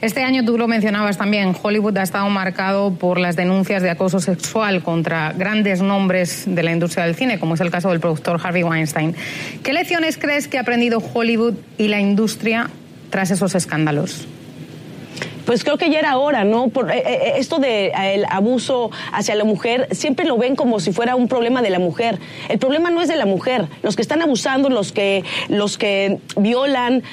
Este 0.00 0.22
año, 0.22 0.44
tú 0.44 0.58
lo 0.58 0.68
mencionabas 0.68 1.18
también, 1.18 1.54
Hollywood 1.60 1.96
ha 1.98 2.02
estado 2.02 2.28
marcado 2.28 2.94
por 2.94 3.18
las 3.18 3.36
denuncias 3.36 3.82
de 3.82 3.90
acoso 3.90 4.20
sexual 4.20 4.82
contra 4.82 5.32
grandes 5.32 5.80
nombres 5.80 6.44
de 6.46 6.62
la 6.62 6.72
industria 6.72 7.04
del 7.04 7.14
cine, 7.14 7.38
como 7.38 7.54
es 7.54 7.60
el 7.60 7.70
caso 7.70 7.90
del 7.90 8.00
productor 8.00 8.40
Harvey 8.42 8.62
Weinstein. 8.62 9.14
¿Qué 9.62 9.72
lecciones 9.72 10.18
crees 10.18 10.48
que 10.48 10.58
ha 10.58 10.62
aprendido 10.62 11.02
Hollywood 11.14 11.54
y 11.78 11.88
la 11.88 12.00
industria 12.00 12.70
tras 13.10 13.30
esos 13.30 13.54
escándalos? 13.54 14.26
Pues 15.46 15.62
creo 15.62 15.78
que 15.78 15.88
ya 15.90 16.00
era 16.00 16.18
hora, 16.18 16.44
¿no? 16.44 16.68
Por, 16.68 16.90
eh, 16.90 17.02
eh, 17.06 17.32
esto 17.36 17.58
de 17.58 17.86
eh, 17.86 18.14
el 18.14 18.26
abuso 18.28 18.90
hacia 19.12 19.34
la 19.36 19.44
mujer, 19.44 19.88
siempre 19.92 20.26
lo 20.26 20.36
ven 20.36 20.56
como 20.56 20.80
si 20.80 20.92
fuera 20.92 21.14
un 21.14 21.28
problema 21.28 21.62
de 21.62 21.70
la 21.70 21.78
mujer. 21.78 22.18
El 22.48 22.58
problema 22.58 22.90
no 22.90 23.00
es 23.00 23.08
de 23.08 23.16
la 23.16 23.26
mujer. 23.26 23.68
Los 23.82 23.94
que 23.94 24.02
están 24.02 24.20
abusando, 24.20 24.68
los 24.68 24.90
que, 24.92 25.24
los 25.48 25.78
que 25.78 26.18
violan, 26.36 27.04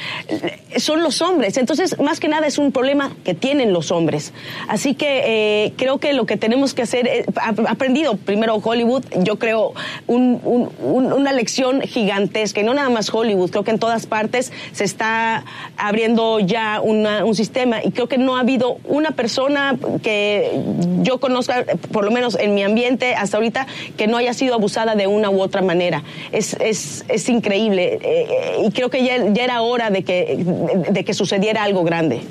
son 0.78 1.04
los 1.04 1.22
hombres. 1.22 1.58
Entonces, 1.58 2.00
más 2.00 2.20
que 2.20 2.28
nada 2.28 2.48
es 2.48 2.58
un 2.58 2.72
problema 2.72 3.16
que 3.24 3.36
tienen 3.36 3.72
los 3.72 3.92
hombres. 3.92 4.34
Así 4.68 4.96
que 4.96 5.74
creo 5.78 6.00
que 6.00 6.14
lo 6.14 6.26
que 6.26 6.36
tenemos 6.36 6.74
que 6.74 6.82
hacer, 6.82 7.08
es, 7.08 7.26
aprendido 7.68 8.18
primero 8.18 8.56
Hollywood, 8.56 9.04
yo 9.20 9.38
creo 9.38 9.74
un, 10.08 10.42
una 10.82 11.32
lección 11.32 11.82
gigantesca, 11.82 12.62
y 12.62 12.64
no 12.64 12.74
nada 12.74 12.90
más 12.90 13.14
Hollywood, 13.14 13.52
creo 13.52 13.64
que 13.64 13.72
en 13.72 13.80
todas 13.80 14.08
partes 14.08 14.52
se 14.72 14.84
está 14.84 15.46
abriendo 15.78 16.40
ya 16.40 16.82
un 16.82 17.36
sistema 17.36 17.84
y 17.84 17.92
creo 17.92 18.08
que 18.08 18.23
no 18.24 18.38
ha 18.38 18.42
habido 18.42 18.78
una 18.86 19.12
persona 19.12 19.76
que 20.02 20.52
yo 21.02 21.20
conozca, 21.20 21.66
por 21.92 22.06
lo 22.06 22.12
menos 22.12 22.38
en 22.40 22.54
mi 22.54 22.64
ambiente 22.64 23.16
hasta 23.16 23.38
ahorita, 23.38 23.68
que 23.98 24.08
no 24.08 24.18
haya 24.18 24.34
sido 24.34 24.56
abusada 24.56 24.96
de 24.96 25.08
una 25.08 25.30
u 25.30 25.42
otra 25.42 25.62
manera. 25.62 26.04
Es, 26.32 26.56
es, 26.60 27.06
es 27.08 27.30
increíble 27.30 28.00
eh, 28.02 28.28
y 28.66 28.72
creo 28.72 28.90
que 28.90 29.04
ya, 29.04 29.32
ya, 29.32 29.44
era 29.44 29.62
hora 29.62 29.90
de 29.90 30.04
que, 30.04 30.44
de, 30.90 31.04
que 31.04 31.14
sucediera 31.14 31.64
algo 31.64 31.84
grande. 31.84 32.22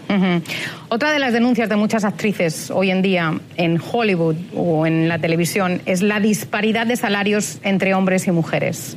Otra 0.88 1.12
de 1.12 1.18
las 1.18 1.32
denuncias 1.32 1.68
de 1.68 1.76
muchas 1.76 2.04
actrices 2.04 2.70
hoy 2.70 2.90
en 2.90 3.02
día 3.02 3.40
en 3.56 3.80
Hollywood 3.80 4.36
o 4.54 4.86
en 4.86 5.08
la 5.08 5.18
televisión 5.18 5.80
es 5.86 6.02
la 6.02 6.20
disparidad 6.20 6.86
de 6.86 6.96
salarios 6.96 7.58
entre 7.62 7.94
hombres 7.94 8.26
y 8.26 8.30
mujeres. 8.30 8.96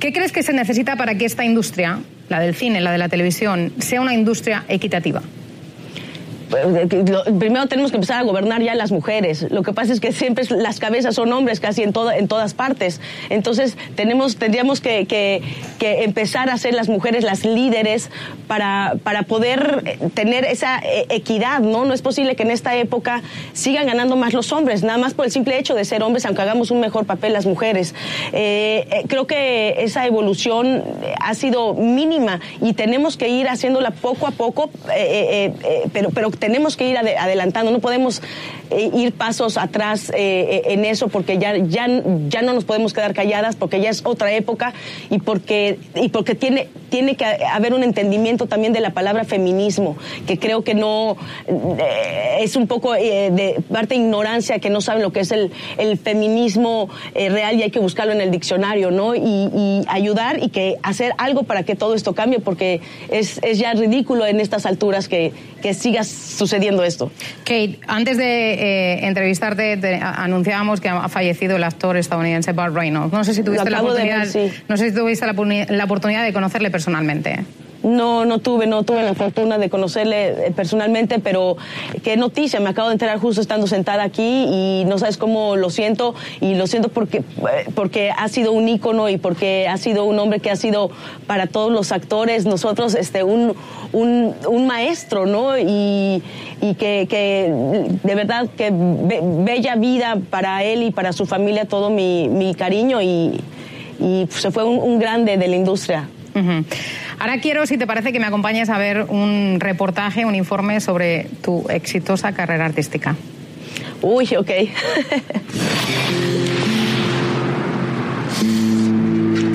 ¿Qué 0.00 0.12
crees 0.12 0.32
que 0.32 0.42
se 0.42 0.52
necesita 0.52 0.96
para 0.96 1.16
que 1.16 1.24
esta 1.24 1.44
industria, 1.44 2.00
la 2.28 2.40
del 2.40 2.54
cine, 2.54 2.80
la 2.80 2.92
de 2.92 2.98
la 2.98 3.08
televisión, 3.08 3.72
sea 3.78 4.00
una 4.00 4.14
industria 4.14 4.64
equitativa? 4.68 5.22
Primero 6.48 7.66
tenemos 7.66 7.90
que 7.90 7.96
empezar 7.96 8.18
a 8.18 8.22
gobernar 8.22 8.62
ya 8.62 8.74
las 8.74 8.90
mujeres. 8.90 9.46
Lo 9.50 9.62
que 9.62 9.72
pasa 9.72 9.92
es 9.92 10.00
que 10.00 10.12
siempre 10.12 10.44
las 10.56 10.78
cabezas 10.78 11.14
son 11.14 11.32
hombres 11.32 11.60
casi 11.60 11.82
en, 11.82 11.92
en 12.16 12.28
todas 12.28 12.54
partes. 12.54 13.00
Entonces 13.28 13.76
tenemos, 13.96 14.36
tendríamos 14.36 14.80
que, 14.80 15.06
que, 15.06 15.42
empezar 16.04 16.50
a 16.50 16.58
ser 16.58 16.74
las 16.74 16.88
mujeres 16.88 17.24
las 17.24 17.44
líderes 17.44 18.10
para, 18.46 18.94
para 19.02 19.22
poder 19.22 19.82
eh, 19.84 19.98
tener 20.14 20.44
esa 20.44 20.78
eh, 20.78 21.06
equidad, 21.10 21.60
¿no? 21.60 21.84
No 21.84 21.94
es 21.94 22.02
posible 22.02 22.36
que 22.36 22.42
en 22.42 22.50
esta 22.50 22.76
época 22.76 23.22
sigan 23.52 23.86
ganando 23.86 24.16
más 24.16 24.32
los 24.32 24.52
hombres, 24.52 24.82
nada 24.82 24.98
más 24.98 25.14
por 25.14 25.24
el 25.24 25.32
simple 25.32 25.58
hecho 25.58 25.74
de 25.74 25.84
ser 25.84 26.02
hombres, 26.02 26.24
aunque 26.26 26.42
hagamos 26.42 26.70
un 26.70 26.80
mejor 26.80 27.04
papel 27.04 27.32
las 27.32 27.46
mujeres. 27.46 27.94
Eh, 28.32 29.04
creo 29.08 29.26
que 29.26 29.82
esa 29.82 30.06
evolución 30.06 30.84
ha 31.20 31.34
sido 31.34 31.74
mínima 31.74 32.40
y 32.60 32.72
tenemos 32.74 33.16
que 33.16 33.28
ir 33.28 33.48
haciéndola 33.48 33.90
poco 33.90 34.26
a 34.26 34.30
poco, 34.30 34.70
pero, 35.92 36.10
pero 36.10 36.30
tenemos 36.38 36.76
que 36.76 36.88
ir 36.88 36.96
adelantando, 36.98 37.70
no 37.70 37.80
podemos 37.80 38.22
eh, 38.70 38.90
ir 38.94 39.12
pasos 39.12 39.56
atrás 39.56 40.12
eh, 40.14 40.62
en 40.66 40.84
eso 40.84 41.08
porque 41.08 41.38
ya, 41.38 41.56
ya, 41.56 41.86
ya 42.28 42.42
no 42.42 42.52
nos 42.52 42.64
podemos 42.64 42.92
quedar 42.92 43.14
calladas 43.14 43.56
porque 43.56 43.80
ya 43.80 43.90
es 43.90 44.02
otra 44.04 44.32
época 44.32 44.74
y 45.10 45.18
porque, 45.18 45.78
y 45.94 46.08
porque 46.10 46.34
tiene, 46.34 46.68
tiene 46.90 47.16
que 47.16 47.24
haber 47.24 47.74
un 47.74 47.82
entendimiento 47.82 48.46
también 48.46 48.72
de 48.72 48.80
la 48.80 48.90
palabra 48.90 49.24
feminismo, 49.24 49.96
que 50.26 50.38
creo 50.38 50.64
que 50.64 50.74
no 50.74 51.16
eh, 51.46 52.38
es 52.40 52.56
un 52.56 52.66
poco 52.66 52.92
de 52.92 53.62
parte 53.72 53.94
de 53.94 54.00
ignorancia 54.02 54.58
que 54.58 54.70
no 54.70 54.80
saben 54.80 55.02
lo 55.02 55.12
que 55.12 55.20
es 55.20 55.30
el, 55.30 55.50
el 55.78 55.98
feminismo 55.98 56.88
real 57.14 57.56
y 57.56 57.62
hay 57.62 57.70
que 57.70 57.80
buscarlo 57.80 58.12
en 58.12 58.20
el 58.20 58.30
diccionario, 58.30 58.90
¿no? 58.90 59.14
Y, 59.14 59.20
y, 59.20 59.84
ayudar 59.88 60.42
y 60.42 60.50
que 60.50 60.76
hacer 60.82 61.12
algo 61.18 61.44
para 61.44 61.62
que 61.62 61.74
todo 61.74 61.94
esto 61.94 62.14
cambie 62.14 62.40
porque 62.40 62.80
es, 63.10 63.40
es 63.42 63.58
ya 63.58 63.72
ridículo 63.72 64.26
en 64.26 64.40
estas 64.40 64.66
alturas 64.66 65.08
que, 65.08 65.32
que 65.62 65.74
sigas 65.74 66.27
sucediendo 66.28 66.84
esto. 66.84 67.10
Kate, 67.44 67.78
antes 67.86 68.16
de 68.16 68.54
eh, 68.54 69.06
entrevistarte 69.06 69.78
anunciábamos 70.02 70.80
que 70.80 70.88
ha 70.88 71.08
fallecido 71.08 71.56
el 71.56 71.64
actor 71.64 71.96
estadounidense 71.96 72.52
Bart 72.52 72.74
Reynolds. 72.74 73.12
No 73.12 73.24
sé 73.24 73.34
si 73.34 73.42
tuviste, 73.42 73.70
la 73.70 73.80
oportunidad, 73.80 74.26
no 74.68 74.76
sé 74.76 74.90
si 74.90 74.94
tuviste 74.94 75.26
la 75.26 75.84
oportunidad 75.84 76.24
de 76.24 76.32
conocerle 76.32 76.70
personalmente. 76.70 77.44
No, 77.82 78.24
no 78.24 78.40
tuve, 78.40 78.66
no 78.66 78.82
tuve 78.82 79.02
la 79.04 79.14
fortuna 79.14 79.56
de 79.56 79.70
conocerle 79.70 80.48
eh, 80.48 80.52
personalmente, 80.54 81.20
pero 81.20 81.56
qué 82.02 82.16
noticia, 82.16 82.58
me 82.58 82.70
acabo 82.70 82.88
de 82.88 82.94
enterar 82.94 83.18
justo 83.20 83.40
estando 83.40 83.68
sentada 83.68 84.02
aquí 84.02 84.46
y 84.48 84.84
no 84.86 84.98
sabes 84.98 85.16
cómo 85.16 85.54
lo 85.54 85.70
siento 85.70 86.14
y 86.40 86.56
lo 86.56 86.66
siento 86.66 86.88
porque, 86.88 87.18
eh, 87.18 87.24
porque 87.74 88.10
ha 88.10 88.28
sido 88.28 88.52
un 88.52 88.68
ícono 88.68 89.08
y 89.08 89.16
porque 89.16 89.68
ha 89.68 89.76
sido 89.76 90.04
un 90.04 90.18
hombre 90.18 90.40
que 90.40 90.50
ha 90.50 90.56
sido 90.56 90.90
para 91.28 91.46
todos 91.46 91.70
los 91.70 91.92
actores, 91.92 92.46
nosotros, 92.46 92.96
este, 92.96 93.22
un, 93.22 93.54
un, 93.92 94.66
maestro, 94.66 95.24
¿no? 95.24 95.56
Y, 95.56 96.22
y 96.60 96.74
que, 96.74 97.06
que, 97.08 97.52
de 98.02 98.14
verdad 98.14 98.48
que 98.56 98.70
bella 98.72 99.76
vida 99.76 100.18
para 100.30 100.64
él 100.64 100.82
y 100.82 100.90
para 100.90 101.12
su 101.12 101.26
familia, 101.26 101.64
todo 101.64 101.90
mi, 101.90 102.28
mi 102.28 102.54
cariño 102.54 103.00
y, 103.00 103.40
y 104.00 104.26
se 104.30 104.50
fue 104.50 104.64
un, 104.64 104.98
grande 104.98 105.36
de 105.36 105.48
la 105.48 105.56
industria. 105.56 106.08
Ahora 107.20 107.40
quiero, 107.40 107.66
si 107.66 107.76
te 107.76 107.86
parece, 107.86 108.12
que 108.12 108.20
me 108.20 108.26
acompañes 108.26 108.68
a 108.70 108.78
ver 108.78 109.06
un 109.08 109.58
reportaje, 109.58 110.24
un 110.24 110.36
informe 110.36 110.80
sobre 110.80 111.26
tu 111.42 111.68
exitosa 111.68 112.32
carrera 112.32 112.64
artística. 112.64 113.16
Uy, 114.02 114.28
ok. 114.36 114.50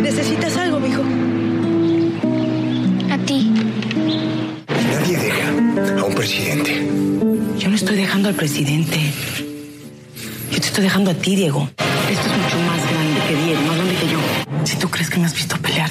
¿Necesitas 0.02 0.58
algo, 0.58 0.80
mijo? 0.82 1.04
A 3.10 3.18
ti. 3.20 3.50
Nadie 4.68 5.18
deja 5.18 5.50
a 6.02 6.04
un 6.04 6.16
presidente. 6.16 6.86
Yo 7.58 7.70
no 7.70 7.76
estoy 7.76 7.96
dejando 7.96 8.28
al 8.28 8.36
presidente. 8.36 9.00
Yo 10.52 10.58
estoy 10.58 10.84
dejando 10.84 11.12
a 11.12 11.14
ti, 11.14 11.38
Diego. 11.38 11.70
Esto 12.12 12.28
es 12.28 12.38
mucho 12.38 12.58
más 12.68 12.92
grande 12.92 13.22
que 13.28 13.36
Diego, 13.46 13.62
más 13.62 13.76
grande 13.78 13.96
que 13.96 14.08
yo. 14.08 14.20
Si 14.66 14.76
tú 14.78 14.90
crees 14.90 15.10
que 15.10 15.20
me 15.20 15.26
has 15.26 15.34
visto 15.34 15.58
pelear, 15.58 15.90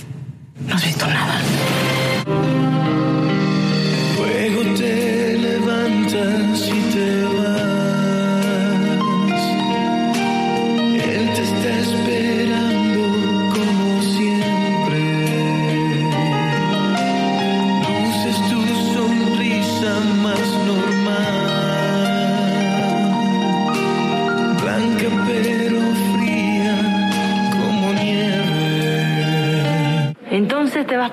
no 0.72 0.78
has 0.78 0.84
visto 0.84 1.06
nada. 1.06 1.91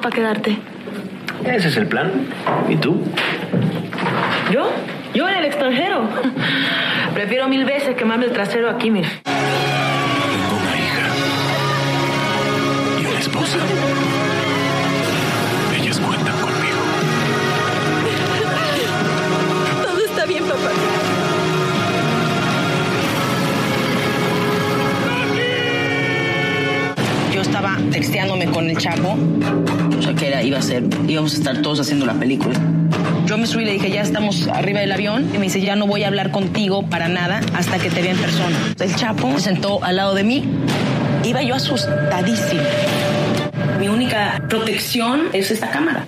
Para 0.09 0.15
quedarte. 0.15 0.57
Ese 1.45 1.67
es 1.67 1.77
el 1.77 1.87
plan. 1.87 2.11
¿Y 2.67 2.75
tú? 2.77 3.01
¿Yo? 4.51 4.71
Yo 5.13 5.29
en 5.29 5.35
el 5.37 5.45
extranjero. 5.45 6.07
Prefiero 7.13 7.47
mil 7.47 7.65
veces 7.65 7.95
quemarme 7.95 8.25
el 8.25 8.31
trasero 8.31 8.69
aquí, 8.69 8.89
mira. 8.89 9.09
Tengo 9.23 10.57
una 10.57 10.77
hija. 10.77 11.07
Y 13.01 13.05
una 13.05 13.19
esposa. 13.19 13.57
Ellas 15.79 15.99
cuentan 15.99 16.35
conmigo. 16.41 16.79
Todo 19.83 20.05
está 20.05 20.25
bien, 20.25 20.43
papá. 20.43 20.71
Yo 27.33 27.41
estaba 27.41 27.77
texteándome 27.91 28.45
con 28.47 28.69
el 28.69 28.77
Chapo. 28.77 29.17
Iba 30.59 30.65
a 30.65 30.81
ser, 30.81 30.83
íbamos 31.09 31.33
a 31.33 31.37
estar 31.37 31.61
todos 31.61 31.79
haciendo 31.79 32.05
la 32.05 32.13
película. 32.13 32.59
Yo 33.25 33.37
me 33.37 33.47
subí 33.47 33.63
y 33.63 33.65
le 33.65 33.73
dije, 33.73 33.91
ya 33.91 34.01
estamos 34.01 34.47
arriba 34.47 34.79
del 34.79 34.91
avión. 34.91 35.29
Y 35.33 35.37
me 35.37 35.45
dice, 35.45 35.61
ya 35.61 35.75
no 35.75 35.87
voy 35.87 36.03
a 36.03 36.07
hablar 36.07 36.31
contigo 36.31 36.83
para 36.89 37.07
nada 37.07 37.41
hasta 37.53 37.77
que 37.77 37.89
te 37.89 38.01
vea 38.01 38.11
en 38.11 38.17
persona. 38.17 38.57
El 38.79 38.95
Chapo 38.95 39.31
se 39.35 39.45
sentó 39.45 39.83
al 39.83 39.95
lado 39.95 40.15
de 40.15 40.23
mí. 40.23 40.43
Iba 41.23 41.41
yo 41.43 41.55
asustadísima. 41.55 42.63
Mi 43.79 43.87
única 43.87 44.43
protección 44.49 45.27
es 45.31 45.51
esta 45.51 45.69
cámara. 45.69 46.05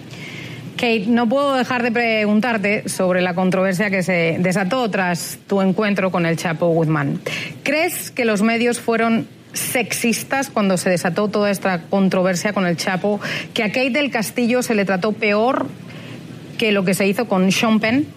Kate, 0.75 1.05
no 1.07 1.29
puedo 1.29 1.53
dejar 1.53 1.83
de 1.83 1.91
preguntarte 1.91 2.89
sobre 2.89 3.21
la 3.21 3.35
controversia 3.35 3.89
que 3.89 4.03
se 4.03 4.37
desató 4.39 4.89
tras 4.89 5.37
tu 5.47 5.61
encuentro 5.61 6.11
con 6.11 6.25
el 6.25 6.37
Chapo 6.37 6.67
Guzmán. 6.69 7.21
¿Crees 7.63 8.09
que 8.09 8.25
los 8.25 8.41
medios 8.41 8.79
fueron 8.79 9.27
sexistas 9.53 10.49
cuando 10.49 10.77
se 10.77 10.89
desató 10.89 11.27
toda 11.27 11.51
esta 11.51 11.83
controversia 11.83 12.53
con 12.53 12.65
el 12.65 12.77
Chapo? 12.77 13.19
¿Que 13.53 13.63
a 13.63 13.67
Kate 13.67 13.91
del 13.91 14.11
Castillo 14.11 14.63
se 14.63 14.75
le 14.75 14.85
trató 14.85 15.11
peor 15.11 15.67
que 16.57 16.71
lo 16.71 16.83
que 16.85 16.93
se 16.93 17.07
hizo 17.07 17.27
con 17.27 17.51
Sean 17.51 17.79
Penn? 17.79 18.07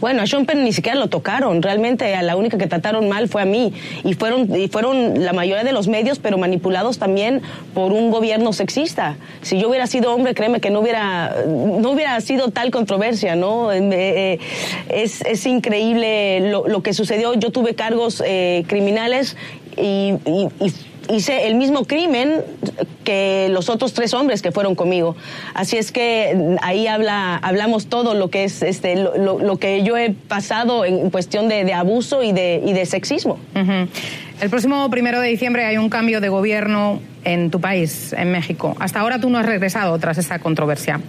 Bueno, 0.00 0.22
a 0.22 0.26
Sean 0.26 0.46
Penn 0.46 0.62
ni 0.62 0.72
siquiera 0.72 0.96
lo 0.96 1.08
tocaron. 1.08 1.60
Realmente 1.60 2.14
a 2.14 2.22
la 2.22 2.36
única 2.36 2.56
que 2.56 2.66
trataron 2.66 3.08
mal 3.08 3.28
fue 3.28 3.42
a 3.42 3.44
mí. 3.44 3.72
Y 4.04 4.14
fueron, 4.14 4.54
y 4.54 4.68
fueron 4.68 5.24
la 5.24 5.32
mayoría 5.32 5.64
de 5.64 5.72
los 5.72 5.88
medios, 5.88 6.18
pero 6.20 6.38
manipulados 6.38 6.98
también 6.98 7.42
por 7.74 7.92
un 7.92 8.10
gobierno 8.10 8.52
sexista. 8.52 9.16
Si 9.42 9.58
yo 9.58 9.68
hubiera 9.68 9.86
sido 9.86 10.14
hombre, 10.14 10.34
créeme 10.34 10.60
que 10.60 10.70
no 10.70 10.80
hubiera, 10.80 11.34
no 11.46 11.90
hubiera 11.90 12.20
sido 12.20 12.50
tal 12.50 12.70
controversia, 12.70 13.34
¿no? 13.34 13.72
Eh, 13.72 13.80
eh, 13.92 14.38
es, 14.88 15.20
es 15.22 15.46
increíble 15.46 16.48
lo, 16.48 16.68
lo 16.68 16.82
que 16.82 16.92
sucedió. 16.92 17.34
Yo 17.34 17.50
tuve 17.50 17.74
cargos 17.74 18.22
eh, 18.24 18.64
criminales 18.68 19.36
y, 19.80 20.14
y- 20.64 20.72
hice 21.10 21.46
el 21.46 21.54
mismo 21.54 21.86
crimen 21.86 22.42
que 23.02 23.48
los 23.50 23.70
otros 23.70 23.94
tres 23.94 24.12
hombres 24.12 24.42
que 24.42 24.52
fueron 24.52 24.74
conmigo. 24.74 25.16
Así 25.54 25.78
es 25.78 25.90
que 25.90 26.56
ahí 26.60 26.86
habla, 26.86 27.36
hablamos 27.36 27.86
todo 27.86 28.12
lo 28.12 28.28
que 28.28 28.44
es 28.44 28.60
este, 28.62 28.94
lo, 28.96 29.16
lo- 29.16 29.38
lo 29.38 29.56
que 29.56 29.82
yo 29.82 29.96
he 29.96 30.10
pasado 30.10 30.84
en 30.84 31.08
cuestión 31.08 31.48
de, 31.48 31.64
de 31.64 31.72
abuso 31.72 32.22
y 32.22 32.32
de, 32.32 32.62
y 32.64 32.74
de 32.74 32.84
sexismo. 32.84 33.38
Ujú. 33.54 33.88
El 34.42 34.50
próximo 34.50 34.88
primero 34.90 35.18
de 35.20 35.28
diciembre 35.28 35.64
hay 35.64 35.78
un 35.78 35.88
cambio 35.88 36.20
de 36.20 36.28
gobierno 36.28 37.00
en 37.24 37.50
tu 37.50 37.58
país, 37.60 38.12
en 38.12 38.30
México. 38.30 38.76
Hasta 38.78 39.00
ahora 39.00 39.18
tú 39.18 39.30
no 39.30 39.38
has 39.38 39.46
regresado 39.46 39.98
tras 39.98 40.18
esa 40.18 40.38
controversia. 40.40 41.00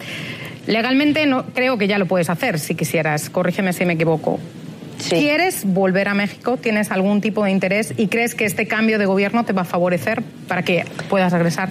Legalmente 0.66 1.26
no 1.26 1.46
creo 1.48 1.78
que 1.78 1.88
ya 1.88 1.98
lo 1.98 2.06
puedes 2.06 2.30
hacer 2.30 2.58
si 2.60 2.74
quisieras. 2.76 3.30
Corrígeme 3.30 3.74
si 3.74 3.86
me 3.86 3.94
equivoco. 3.94 4.40
Sí. 5.00 5.16
¿Quieres 5.16 5.64
volver 5.66 6.08
a 6.10 6.14
México? 6.14 6.58
¿Tienes 6.58 6.92
algún 6.92 7.22
tipo 7.22 7.44
de 7.44 7.52
interés 7.52 7.94
y 7.98 8.08
crees 8.08 8.36
que 8.36 8.46
este 8.46 8.68
cambio 8.68 9.00
de 9.00 9.06
gobierno 9.06 9.46
te 9.46 9.54
va 9.54 9.62
a 9.62 9.66
favorecer 9.66 10.22
para 10.48 10.62
que 10.64 10.86
puedas 11.10 11.32
regresar? 11.32 11.70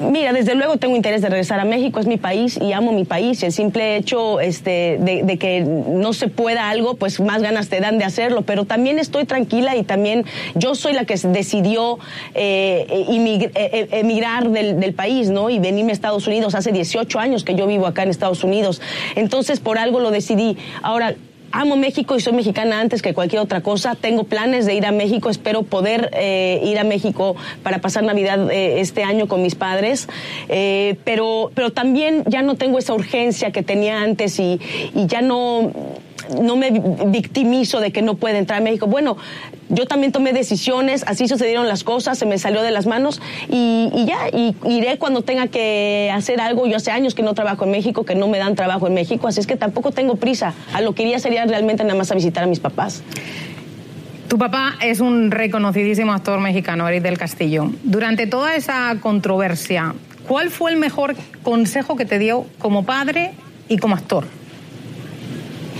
Mira, 0.00 0.32
desde 0.32 0.56
luego 0.56 0.76
tengo 0.76 0.96
interés 0.96 1.22
de 1.22 1.28
regresar 1.28 1.60
a 1.60 1.64
México, 1.64 2.00
es 2.00 2.06
mi 2.06 2.16
país 2.16 2.58
y 2.60 2.72
amo 2.72 2.92
mi 2.92 3.04
país. 3.04 3.40
El 3.44 3.52
simple 3.52 3.96
hecho 3.96 4.40
este, 4.40 4.98
de, 5.00 5.22
de 5.22 5.38
que 5.38 5.60
no 5.60 6.12
se 6.12 6.26
pueda 6.26 6.68
algo, 6.68 6.96
pues 6.96 7.20
más 7.20 7.40
ganas 7.42 7.68
te 7.68 7.78
dan 7.80 7.98
de 7.98 8.04
hacerlo. 8.04 8.42
Pero 8.42 8.64
también 8.64 8.98
estoy 8.98 9.24
tranquila 9.24 9.76
y 9.76 9.84
también 9.84 10.24
yo 10.56 10.74
soy 10.74 10.94
la 10.94 11.04
que 11.04 11.14
decidió 11.16 12.00
eh, 12.34 12.86
imig- 13.08 13.52
eh, 13.54 13.70
eh, 13.72 13.88
emigrar 13.92 14.50
del, 14.50 14.80
del 14.80 14.94
país, 14.94 15.30
¿no? 15.30 15.48
Y 15.48 15.60
venirme 15.60 15.92
a 15.92 15.94
Estados 15.94 16.26
Unidos. 16.26 16.56
Hace 16.56 16.72
18 16.72 17.20
años 17.20 17.44
que 17.44 17.54
yo 17.54 17.68
vivo 17.68 17.86
acá 17.86 18.02
en 18.02 18.10
Estados 18.10 18.42
Unidos. 18.42 18.82
Entonces, 19.14 19.60
por 19.60 19.78
algo 19.78 20.00
lo 20.00 20.10
decidí. 20.10 20.56
Ahora, 20.82 21.14
Amo 21.56 21.76
México 21.76 22.16
y 22.16 22.20
soy 22.20 22.32
mexicana 22.32 22.80
antes 22.80 23.00
que 23.00 23.14
cualquier 23.14 23.40
otra 23.40 23.60
cosa. 23.60 23.94
Tengo 23.94 24.24
planes 24.24 24.66
de 24.66 24.74
ir 24.74 24.84
a 24.86 24.90
México. 24.90 25.30
Espero 25.30 25.62
poder 25.62 26.10
eh, 26.12 26.60
ir 26.64 26.80
a 26.80 26.82
México 26.82 27.36
para 27.62 27.78
pasar 27.78 28.02
Navidad 28.02 28.50
eh, 28.50 28.80
este 28.80 29.04
año 29.04 29.28
con 29.28 29.40
mis 29.40 29.54
padres. 29.54 30.08
Eh, 30.48 30.96
pero, 31.04 31.52
pero 31.54 31.70
también 31.70 32.24
ya 32.26 32.42
no 32.42 32.56
tengo 32.56 32.80
esa 32.80 32.92
urgencia 32.92 33.52
que 33.52 33.62
tenía 33.62 34.02
antes 34.02 34.40
y, 34.40 34.60
y 34.96 35.06
ya 35.06 35.22
no 35.22 35.70
no 36.40 36.56
me 36.56 36.70
victimizo 37.06 37.80
de 37.80 37.92
que 37.92 38.02
no 38.02 38.14
puede 38.14 38.38
entrar 38.38 38.60
a 38.60 38.62
México. 38.62 38.86
Bueno, 38.86 39.16
yo 39.68 39.86
también 39.86 40.12
tomé 40.12 40.32
decisiones, 40.32 41.04
así 41.06 41.28
sucedieron 41.28 41.68
las 41.68 41.84
cosas, 41.84 42.18
se 42.18 42.26
me 42.26 42.38
salió 42.38 42.62
de 42.62 42.70
las 42.70 42.86
manos 42.86 43.20
y, 43.48 43.90
ya, 44.06 44.28
y 44.32 44.54
iré 44.68 44.98
cuando 44.98 45.22
tenga 45.22 45.46
que 45.46 46.10
hacer 46.12 46.40
algo. 46.40 46.66
Yo 46.66 46.76
hace 46.76 46.90
años 46.90 47.14
que 47.14 47.22
no 47.22 47.34
trabajo 47.34 47.64
en 47.64 47.70
México, 47.70 48.04
que 48.04 48.14
no 48.14 48.28
me 48.28 48.38
dan 48.38 48.54
trabajo 48.54 48.86
en 48.86 48.94
México, 48.94 49.28
así 49.28 49.40
es 49.40 49.46
que 49.46 49.56
tampoco 49.56 49.92
tengo 49.92 50.16
prisa. 50.16 50.54
A 50.72 50.80
lo 50.80 50.94
que 50.94 51.02
iría 51.02 51.18
sería 51.18 51.44
realmente 51.46 51.82
nada 51.84 51.96
más 51.96 52.10
a 52.10 52.14
visitar 52.14 52.44
a 52.44 52.46
mis 52.46 52.60
papás. 52.60 53.02
Tu 54.28 54.38
papá 54.38 54.74
es 54.80 55.00
un 55.00 55.30
reconocidísimo 55.30 56.12
actor 56.12 56.40
mexicano, 56.40 56.88
Eric 56.88 57.02
del 57.02 57.18
Castillo. 57.18 57.70
Durante 57.84 58.26
toda 58.26 58.56
esa 58.56 58.96
controversia, 59.00 59.94
¿cuál 60.26 60.50
fue 60.50 60.72
el 60.72 60.76
mejor 60.76 61.14
consejo 61.42 61.96
que 61.96 62.04
te 62.04 62.18
dio 62.18 62.46
como 62.58 62.84
padre 62.84 63.32
y 63.68 63.78
como 63.78 63.94
actor? 63.94 64.24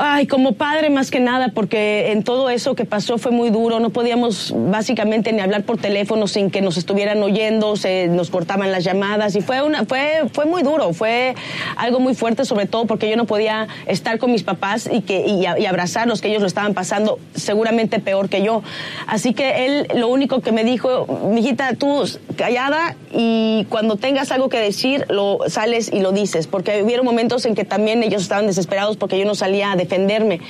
Ay, 0.00 0.28
como 0.28 0.52
padre 0.52 0.90
más 0.90 1.10
que 1.10 1.18
nada, 1.18 1.48
porque 1.48 2.12
en 2.12 2.22
todo 2.22 2.50
eso 2.50 2.76
que 2.76 2.84
pasó 2.84 3.18
fue 3.18 3.32
muy 3.32 3.50
duro. 3.50 3.80
No 3.80 3.90
podíamos 3.90 4.54
básicamente 4.56 5.32
ni 5.32 5.40
hablar 5.40 5.64
por 5.64 5.76
teléfono 5.76 6.28
sin 6.28 6.52
que 6.52 6.60
nos 6.60 6.76
estuvieran 6.76 7.20
oyendo, 7.20 7.74
se 7.74 8.06
nos 8.06 8.30
cortaban 8.30 8.70
las 8.70 8.84
llamadas 8.84 9.34
y 9.34 9.40
fue 9.40 9.60
una, 9.60 9.86
fue, 9.86 10.22
fue 10.32 10.46
muy 10.46 10.62
duro, 10.62 10.92
fue 10.92 11.34
algo 11.76 11.98
muy 11.98 12.14
fuerte, 12.14 12.44
sobre 12.44 12.66
todo 12.66 12.86
porque 12.86 13.10
yo 13.10 13.16
no 13.16 13.24
podía 13.24 13.66
estar 13.86 14.18
con 14.18 14.30
mis 14.30 14.44
papás 14.44 14.88
y 14.92 15.00
que 15.00 15.26
y, 15.26 15.42
y 15.42 15.66
abrazarlos, 15.66 16.20
que 16.20 16.28
ellos 16.28 16.42
lo 16.42 16.46
estaban 16.46 16.74
pasando 16.74 17.18
seguramente 17.34 17.98
peor 17.98 18.28
que 18.28 18.42
yo. 18.42 18.62
Así 19.08 19.34
que 19.34 19.66
él 19.66 19.88
lo 19.96 20.06
único 20.06 20.42
que 20.42 20.52
me 20.52 20.62
dijo, 20.62 21.06
mijita, 21.32 21.74
tú 21.74 22.04
callada 22.36 22.94
y 23.12 23.66
cuando 23.68 23.96
tengas 23.96 24.30
algo 24.30 24.48
que 24.48 24.60
decir, 24.60 25.06
lo 25.08 25.40
sales 25.48 25.90
y 25.92 26.00
lo 26.00 26.12
dices, 26.12 26.46
porque 26.46 26.84
hubieron 26.84 27.04
momentos 27.04 27.44
en 27.46 27.56
que 27.56 27.64
también 27.64 28.04
ellos 28.04 28.22
estaban 28.22 28.46
desesperados 28.46 28.96
porque 28.96 29.18
yo 29.18 29.24
no 29.24 29.34
salía 29.34 29.72
a 29.72 29.76
defenderme. 29.88 30.40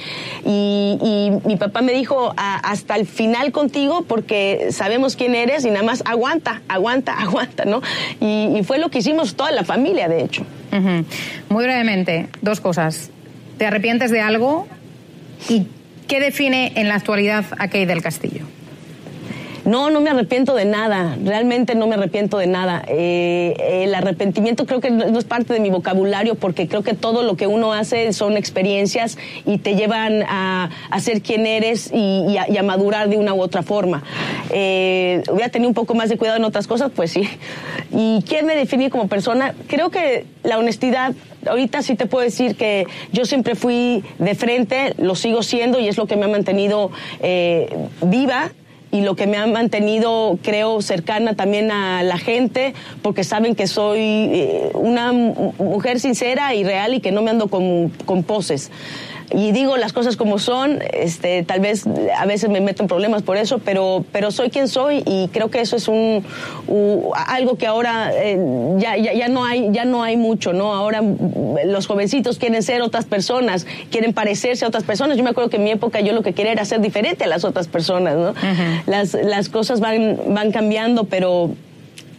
Y, 0.45 1.31
mi 1.45 1.57
papá 1.57 1.81
me 1.81 1.93
dijo, 1.93 2.33
"A- 2.37 2.57
hasta 2.59 2.97
el 2.97 3.07
final 3.07 3.53
contigo, 3.53 4.05
porque 4.07 4.69
sabemos 4.73 5.17
quién 5.17 5.35
eres 5.35 5.65
y 5.65 5.71
nada 5.71 5.83
más 5.83 6.03
aguanta, 6.05 6.63
aguanta, 6.69 7.13
aguanta, 7.19 7.65
¿no? 7.65 7.81
Y, 8.21 8.63
fue 8.65 8.79
lo 8.79 8.91
que 8.91 8.99
hicimos 8.99 9.35
toda 9.37 9.51
la 9.53 9.65
familia, 9.65 10.09
de 10.09 10.23
hecho. 10.23 10.45
Muy 11.49 11.65
brevemente, 11.65 12.29
dos 12.43 12.61
cosas. 12.61 13.11
¿Te 13.57 13.67
arrepientes 13.67 14.11
de 14.11 14.21
algo? 14.21 14.67
¿Y 15.49 15.67
qué 16.07 16.21
define 16.21 16.73
en 16.77 16.89
la 16.89 16.97
actualidad 16.97 17.45
a 17.53 17.67
Kate 17.69 17.87
del 17.87 18.03
Castillo? 18.03 18.45
No, 19.69 19.91
no 19.91 20.01
me 20.01 20.09
arrepiento 20.09 20.55
de 20.55 20.65
nada, 20.65 21.19
realmente 21.23 21.75
no 21.75 21.87
me 21.87 21.97
arrepiento 21.97 22.39
de 22.39 22.47
nada. 22.47 22.83
Eh, 22.89 23.85
el 23.85 23.95
arrepentimiento 23.95 24.65
creo 24.65 24.81
que 24.81 24.91
no 24.91 25.19
es 25.19 25.27
parte 25.27 25.53
de 25.53 25.61
mi 25.61 25.69
vocabulario 25.69 26.37
porque 26.37 26.67
creo 26.69 26.83
que 26.83 26.95
todo 26.95 27.23
lo 27.23 27.37
que 27.37 27.47
uno 27.47 27.75
hace 27.75 28.15
son 28.15 28.39
experiencias 28.39 29.19
y 29.45 29.59
te 29.59 29.77
llevan 29.77 30.23
a, 30.27 30.71
a 30.89 31.01
ser 31.01 31.21
quien 31.21 31.47
eres 31.47 31.91
y, 31.93 32.39
a, 32.39 32.47
a, 32.59 32.63
madurar 32.63 33.11
de 33.11 33.19
una 33.19 33.35
u 33.35 33.43
otra 33.43 33.63
forma. 33.63 34.03
Eh, 34.49 35.23
hubiera 35.31 35.51
tenido 35.51 35.69
un 35.69 35.75
poco 35.75 35.95
más 35.95 36.09
de 36.09 36.17
cuidado 36.17 36.39
en 36.39 36.45
otras 36.45 36.67
cosas, 36.67 36.91
pues 36.97 37.11
sí. 37.11 37.29
¿Y 37.93 38.23
quién 38.27 38.47
me 38.47 38.57
define 38.57 38.89
como 38.89 39.07
persona? 39.07 39.55
Creo 39.67 39.91
que 39.91 40.25
la 40.45 40.57
honestidad 40.57 41.13
ahorita 41.47 41.83
sí 41.83 41.95
te 41.95 42.07
puedo 42.07 42.25
decir 42.25 42.57
que 42.57 42.87
yo 43.13 43.27
siempre 43.27 43.55
fui 43.55 44.03
de 44.19 44.35
frente, 44.35 44.95
lo 44.97 45.15
sigo 45.15 45.43
siendo 45.43 45.79
y 45.79 45.89
es 45.89 45.99
lo 45.99 46.07
que 46.07 46.17
me 46.17 46.25
ha 46.25 46.29
mantenido 46.29 46.91
eh, 47.21 47.69
viva 48.01 48.51
y 48.91 49.03
lo 49.03 49.17
que 49.17 49.27
me 49.27 49.37
ha 49.37 49.47
mantenido, 49.47 50.39
creo, 50.43 50.81
cercana 50.83 51.35
también 51.35 51.71
a 51.71 52.03
la 52.03 52.19
gente, 52.19 52.75
porque 53.03 53.25
saben 53.25 53.55
que 53.55 53.67
soy 53.67 53.99
eh, 54.01 54.71
una 54.75 55.13
mujer 55.13 56.01
sincera 56.01 56.55
y 56.55 56.65
real 56.65 56.95
y 56.95 57.01
que 57.01 57.13
no 57.13 57.23
me 57.23 57.31
ando 57.31 57.49
con, 57.49 57.91
con 58.07 58.23
poses 58.23 58.71
y 59.31 59.53
digo 59.53 59.77
las 59.77 59.93
cosas 59.93 60.17
como 60.17 60.39
son, 60.39 60.79
este, 60.93 61.43
tal 61.43 61.61
vez 61.61 61.85
a 62.17 62.25
veces 62.27 62.49
me 62.49 62.61
meto 62.61 62.83
en 62.83 62.89
problemas 62.89 63.23
por 63.23 63.37
eso, 63.37 63.59
pero, 63.59 64.05
pero 64.13 64.31
soy 64.31 64.51
quien 64.51 64.69
soy 64.69 65.03
y 65.07 65.29
creo 65.29 65.51
que 65.51 65.61
eso 65.61 65.77
es 65.77 65.89
un, 65.89 66.25
un 66.67 67.03
algo 67.15 67.57
que 67.57 67.67
ahora 67.67 68.11
eh, 68.15 68.39
ya, 68.79 68.97
ya, 68.97 69.13
ya, 69.13 69.29
no 69.29 69.45
hay, 69.45 69.69
ya 69.71 69.85
no 69.85 70.03
hay 70.03 70.17
mucho, 70.17 70.53
¿no? 70.53 70.75
Ahora 70.75 71.03
los 71.65 71.87
jovencitos 71.87 72.39
quieren 72.39 72.63
ser 72.63 72.81
otras 72.81 73.05
personas, 73.05 73.67
quieren 73.91 74.13
parecerse 74.13 74.65
a 74.65 74.69
otras 74.69 74.85
personas. 74.85 75.17
Yo 75.17 75.25
me 75.25 75.31
acuerdo 75.31 75.51
que 75.51 75.57
en 75.57 75.65
mi 75.65 75.71
época 75.71 76.01
yo 76.01 76.13
lo 76.13 76.23
que 76.23 76.33
quería 76.33 76.53
era 76.53 76.65
ser 76.65 76.81
diferente 76.81 77.25
a 77.25 77.27
las 77.27 77.45
otras 77.45 77.69
personas, 77.69 78.17
¿no? 78.17 78.31
Uh 78.31 78.35
-huh. 78.35 78.83
las, 78.87 79.15
las 79.15 79.49
cosas 79.49 79.81
van, 79.81 80.19
van 80.29 80.53
cambiando, 80.53 81.05
pero 81.05 81.51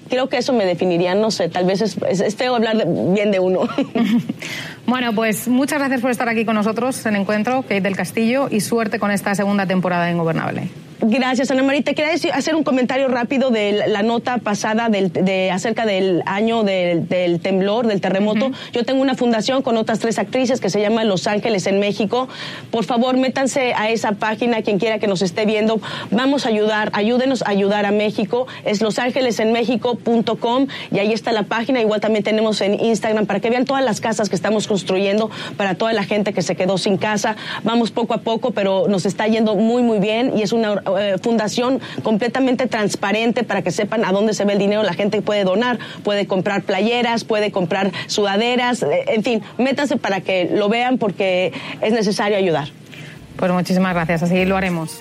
creo 0.10 0.28
que 0.28 0.38
eso 0.38 0.52
me 0.52 0.66
definiría, 0.66 1.16
no 1.16 1.32
sé, 1.32 1.48
tal 1.48 1.66
vez 1.66 1.82
es, 1.82 1.96
es, 2.10 2.20
es 2.20 2.36
feo 2.36 2.56
hablar 2.56 2.78
de, 2.78 3.14
bien 3.14 3.32
de 3.32 3.40
uno. 3.40 3.62
bueno, 4.90 5.14
pues 5.14 5.48
muchas 5.48 5.80
gracias 5.80 6.02
por 6.02 6.12
estar 6.12 6.28
aquí 6.30 6.46
con 6.46 6.56
nosotros 6.56 7.06
en 7.06 7.16
Encuentro, 7.16 7.62
Kate 7.62 7.82
del 7.82 7.96
Castillo, 7.96 8.48
y 8.50 8.62
suerte 8.62 9.00
con 9.00 9.12
esta 9.12 9.36
segunda 9.36 9.66
temporada 9.66 10.06
de 10.06 10.12
Ingobernable. 10.12 10.70
Gracias, 11.02 11.50
Ana 11.50 11.64
María. 11.64 11.82
Te 11.82 11.96
quería 11.96 12.12
decir, 12.12 12.32
hacer 12.34 12.56
un 12.56 12.64
comentario 12.64 13.08
rápido 13.08 13.52
de 13.52 13.88
la 13.88 14.04
nota 14.04 14.38
pasada 14.40 14.90
del, 14.90 15.14
de, 15.14 15.50
acerca 15.50 15.86
del 15.86 16.22
año 16.26 16.64
del, 16.64 17.08
del 17.08 17.40
temblor, 17.40 17.88
del 17.88 18.02
terremoto. 18.02 18.48
Uh 18.48 18.50
-huh. 18.50 18.72
Yo 18.74 18.84
tengo 18.84 19.02
una 19.02 19.16
fundación 19.16 19.62
con 19.62 19.78
otras 19.78 20.00
tres 20.00 20.20
actrices 20.20 20.60
que 20.60 20.70
se 20.70 20.82
llama 20.82 21.06
Los 21.06 21.26
Ángeles 21.28 21.68
en 21.68 21.80
México. 21.80 22.28
Por 22.70 22.84
favor, 22.84 23.16
métanse 23.16 23.74
a 23.76 23.90
esa 23.90 24.12
página, 24.14 24.62
quien 24.62 24.78
quiera 24.78 25.00
que 25.00 25.08
nos 25.08 25.22
esté 25.22 25.46
viendo. 25.46 25.80
Vamos 26.12 26.46
a 26.46 26.50
ayudar, 26.50 26.92
ayúdenos 26.94 27.44
a 27.44 27.50
ayudar 27.52 27.86
a 27.86 27.92
México. 27.92 28.48
Es 28.66 28.82
losangelesenmexico.com 28.82 30.68
y 30.92 31.00
ahí 31.00 31.14
está 31.14 31.32
la 31.32 31.44
página. 31.44 31.80
Igual 31.80 32.02
también 32.02 32.26
tenemos 32.26 32.60
en 32.60 32.74
Instagram 32.78 33.26
para 33.26 33.40
que 33.40 33.50
vean 33.50 33.64
todas 33.64 33.86
las 33.86 34.02
casas 34.02 34.28
que 34.28 34.36
estamos 34.36 34.68
construyendo 34.68 35.30
para 35.56 35.76
toda 35.76 35.94
la 35.94 36.04
gente 36.04 36.34
que 36.34 36.42
se 36.42 36.58
quedó 36.58 36.78
sin 36.78 36.98
casa. 36.98 37.38
Vamos 37.64 37.92
poco 37.92 38.14
a 38.14 38.18
poco, 38.18 38.52
pero 38.52 38.90
nos 38.90 39.06
está 39.06 39.28
yendo 39.28 39.56
muy, 39.56 39.82
muy 39.82 40.00
bien 40.00 40.38
y 40.38 40.42
es 40.42 40.52
una 40.52 40.82
eh, 40.98 41.18
fundación 41.22 41.80
completamente 42.04 42.68
transparente 42.68 43.44
para 43.44 43.62
que 43.62 43.72
sepan 43.72 44.06
a 44.06 44.12
dónde 44.12 44.34
se 44.34 44.46
ve 44.46 44.54
el 44.54 44.60
dinero. 44.60 44.84
La 44.84 44.94
gente 44.94 45.22
puede 45.22 45.44
donar, 45.44 45.80
puede 46.04 46.28
comprar 46.28 46.64
playeras, 46.64 47.24
puede 47.24 47.52
comprar 47.52 47.92
sudaderas, 48.08 48.84
eh, 48.84 49.06
en 49.08 49.24
fin, 49.24 49.42
métanse 49.58 49.98
para 49.98 50.22
que 50.22 50.50
lo 50.54 50.70
vean 50.70 50.98
porque 50.98 51.54
es 51.82 51.94
necesario 51.94 52.38
ayudar. 52.38 52.70
Pues 53.38 53.52
muchísimas 53.52 53.94
gracias, 53.94 54.24
así 54.24 54.46
lo 54.46 54.58
haremos. 54.58 55.00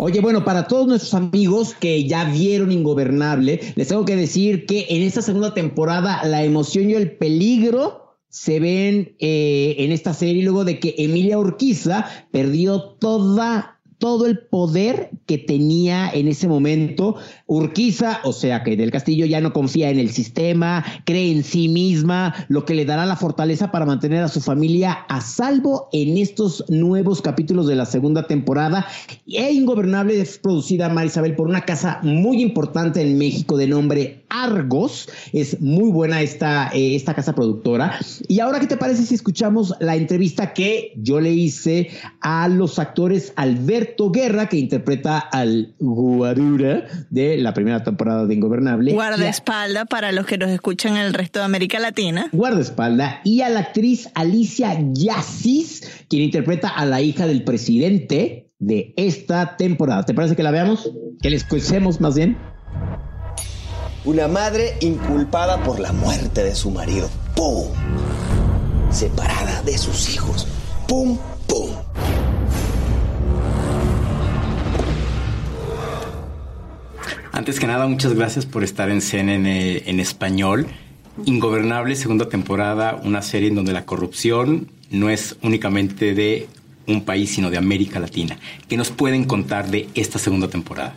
Oye, 0.00 0.20
bueno, 0.20 0.44
para 0.44 0.68
todos 0.68 0.86
nuestros 0.86 1.12
amigos 1.14 1.74
que 1.74 2.06
ya 2.06 2.24
vieron 2.24 2.70
Ingobernable, 2.70 3.60
les 3.74 3.88
tengo 3.88 4.04
que 4.04 4.14
decir 4.14 4.64
que 4.64 4.86
en 4.90 5.02
esta 5.02 5.22
segunda 5.22 5.54
temporada 5.54 6.22
la 6.24 6.44
emoción 6.44 6.88
y 6.88 6.94
el 6.94 7.10
peligro 7.10 8.07
se 8.28 8.60
ven 8.60 9.14
eh, 9.18 9.76
en 9.78 9.92
esta 9.92 10.14
serie 10.14 10.42
luego 10.42 10.64
de 10.64 10.78
que 10.78 10.94
Emilia 10.98 11.38
Urquiza 11.38 12.06
perdió 12.30 12.82
toda 12.82 13.78
todo 13.98 14.26
el 14.26 14.38
poder 14.38 15.10
que 15.26 15.38
tenía 15.38 16.08
en 16.08 16.28
ese 16.28 16.48
momento 16.48 17.16
Urquiza, 17.46 18.20
o 18.24 18.32
sea 18.32 18.62
que 18.62 18.76
del 18.76 18.92
Castillo 18.92 19.26
ya 19.26 19.40
no 19.40 19.52
confía 19.52 19.90
en 19.90 19.98
el 19.98 20.10
sistema, 20.10 20.84
cree 21.04 21.32
en 21.32 21.42
sí 21.42 21.68
misma, 21.68 22.34
lo 22.48 22.64
que 22.64 22.74
le 22.74 22.84
dará 22.84 23.06
la 23.06 23.16
fortaleza 23.16 23.70
para 23.70 23.86
mantener 23.86 24.22
a 24.22 24.28
su 24.28 24.40
familia 24.40 24.92
a 25.08 25.20
salvo 25.20 25.88
en 25.92 26.16
estos 26.16 26.64
nuevos 26.68 27.20
capítulos 27.20 27.66
de 27.66 27.74
la 27.74 27.86
segunda 27.86 28.26
temporada. 28.26 28.86
E 29.26 29.52
Ingobernable 29.52 30.20
es 30.20 30.38
producida, 30.38 30.88
Marisabel, 30.88 31.34
por 31.34 31.48
una 31.48 31.62
casa 31.62 31.98
muy 32.02 32.40
importante 32.40 33.02
en 33.02 33.18
México 33.18 33.56
de 33.56 33.66
nombre 33.66 34.24
Argos. 34.28 35.08
Es 35.32 35.60
muy 35.60 35.90
buena 35.90 36.22
esta, 36.22 36.70
eh, 36.72 36.94
esta 36.96 37.14
casa 37.14 37.34
productora. 37.34 37.98
Y 38.28 38.40
ahora, 38.40 38.60
¿qué 38.60 38.66
te 38.66 38.76
parece 38.76 39.04
si 39.04 39.14
escuchamos 39.14 39.74
la 39.80 39.96
entrevista 39.96 40.52
que 40.52 40.92
yo 40.96 41.20
le 41.20 41.32
hice 41.32 41.90
a 42.20 42.48
los 42.48 42.78
actores 42.78 43.32
Alberto 43.36 44.10
Guerra, 44.10 44.48
que 44.48 44.56
interpreta 44.56 45.18
al 45.18 45.74
Guarura 45.78 46.86
de 47.10 47.36
la 47.38 47.54
primera 47.54 47.82
temporada 47.82 48.26
de 48.26 48.34
Ingobernable. 48.34 48.92
Guardaespaldas 48.92 49.86
para 49.88 50.12
los 50.12 50.26
que 50.26 50.38
nos 50.38 50.50
escuchan 50.50 50.96
en 50.96 51.02
el 51.02 51.14
resto 51.14 51.38
de 51.38 51.44
América 51.44 51.78
Latina. 51.78 52.28
Guardaespaldas. 52.32 53.16
Y 53.24 53.42
a 53.42 53.48
la 53.48 53.60
actriz 53.60 54.08
Alicia 54.14 54.78
Yacis, 54.92 56.04
quien 56.08 56.22
interpreta 56.22 56.68
a 56.68 56.84
la 56.86 57.00
hija 57.00 57.26
del 57.26 57.44
presidente 57.44 58.50
de 58.58 58.92
esta 58.96 59.56
temporada. 59.56 60.04
¿Te 60.04 60.14
parece 60.14 60.36
que 60.36 60.42
la 60.42 60.50
veamos? 60.50 60.90
Que 61.22 61.30
la 61.30 61.36
escuchemos 61.36 62.00
más 62.00 62.16
bien. 62.16 62.36
Una 64.08 64.26
madre 64.26 64.78
inculpada 64.80 65.62
por 65.62 65.80
la 65.80 65.92
muerte 65.92 66.42
de 66.42 66.54
su 66.54 66.70
marido. 66.70 67.10
¡Pum! 67.36 67.66
Separada 68.90 69.62
de 69.64 69.76
sus 69.76 70.08
hijos. 70.14 70.46
¡Pum! 70.88 71.18
¡Pum! 71.46 71.68
Antes 77.32 77.60
que 77.60 77.66
nada, 77.66 77.86
muchas 77.86 78.14
gracias 78.14 78.46
por 78.46 78.64
estar 78.64 78.88
en 78.88 79.02
CNN 79.02 79.82
en 79.90 80.00
español. 80.00 80.68
Ingobernable, 81.26 81.94
segunda 81.94 82.30
temporada, 82.30 82.98
una 83.04 83.20
serie 83.20 83.50
en 83.50 83.56
donde 83.56 83.74
la 83.74 83.84
corrupción 83.84 84.72
no 84.88 85.10
es 85.10 85.36
únicamente 85.42 86.14
de 86.14 86.48
un 86.86 87.04
país, 87.04 87.34
sino 87.34 87.50
de 87.50 87.58
América 87.58 88.00
Latina. 88.00 88.38
¿Qué 88.68 88.78
nos 88.78 88.88
pueden 88.88 89.24
contar 89.24 89.70
de 89.70 89.86
esta 89.94 90.18
segunda 90.18 90.48
temporada? 90.48 90.94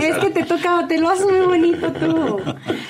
Es 0.00 0.18
que 0.18 0.30
te 0.30 0.44
toca, 0.44 0.86
te 0.88 0.98
lo 0.98 1.10
haces 1.10 1.26
muy 1.26 1.46
bonito 1.46 1.92
tú. 1.92 2.38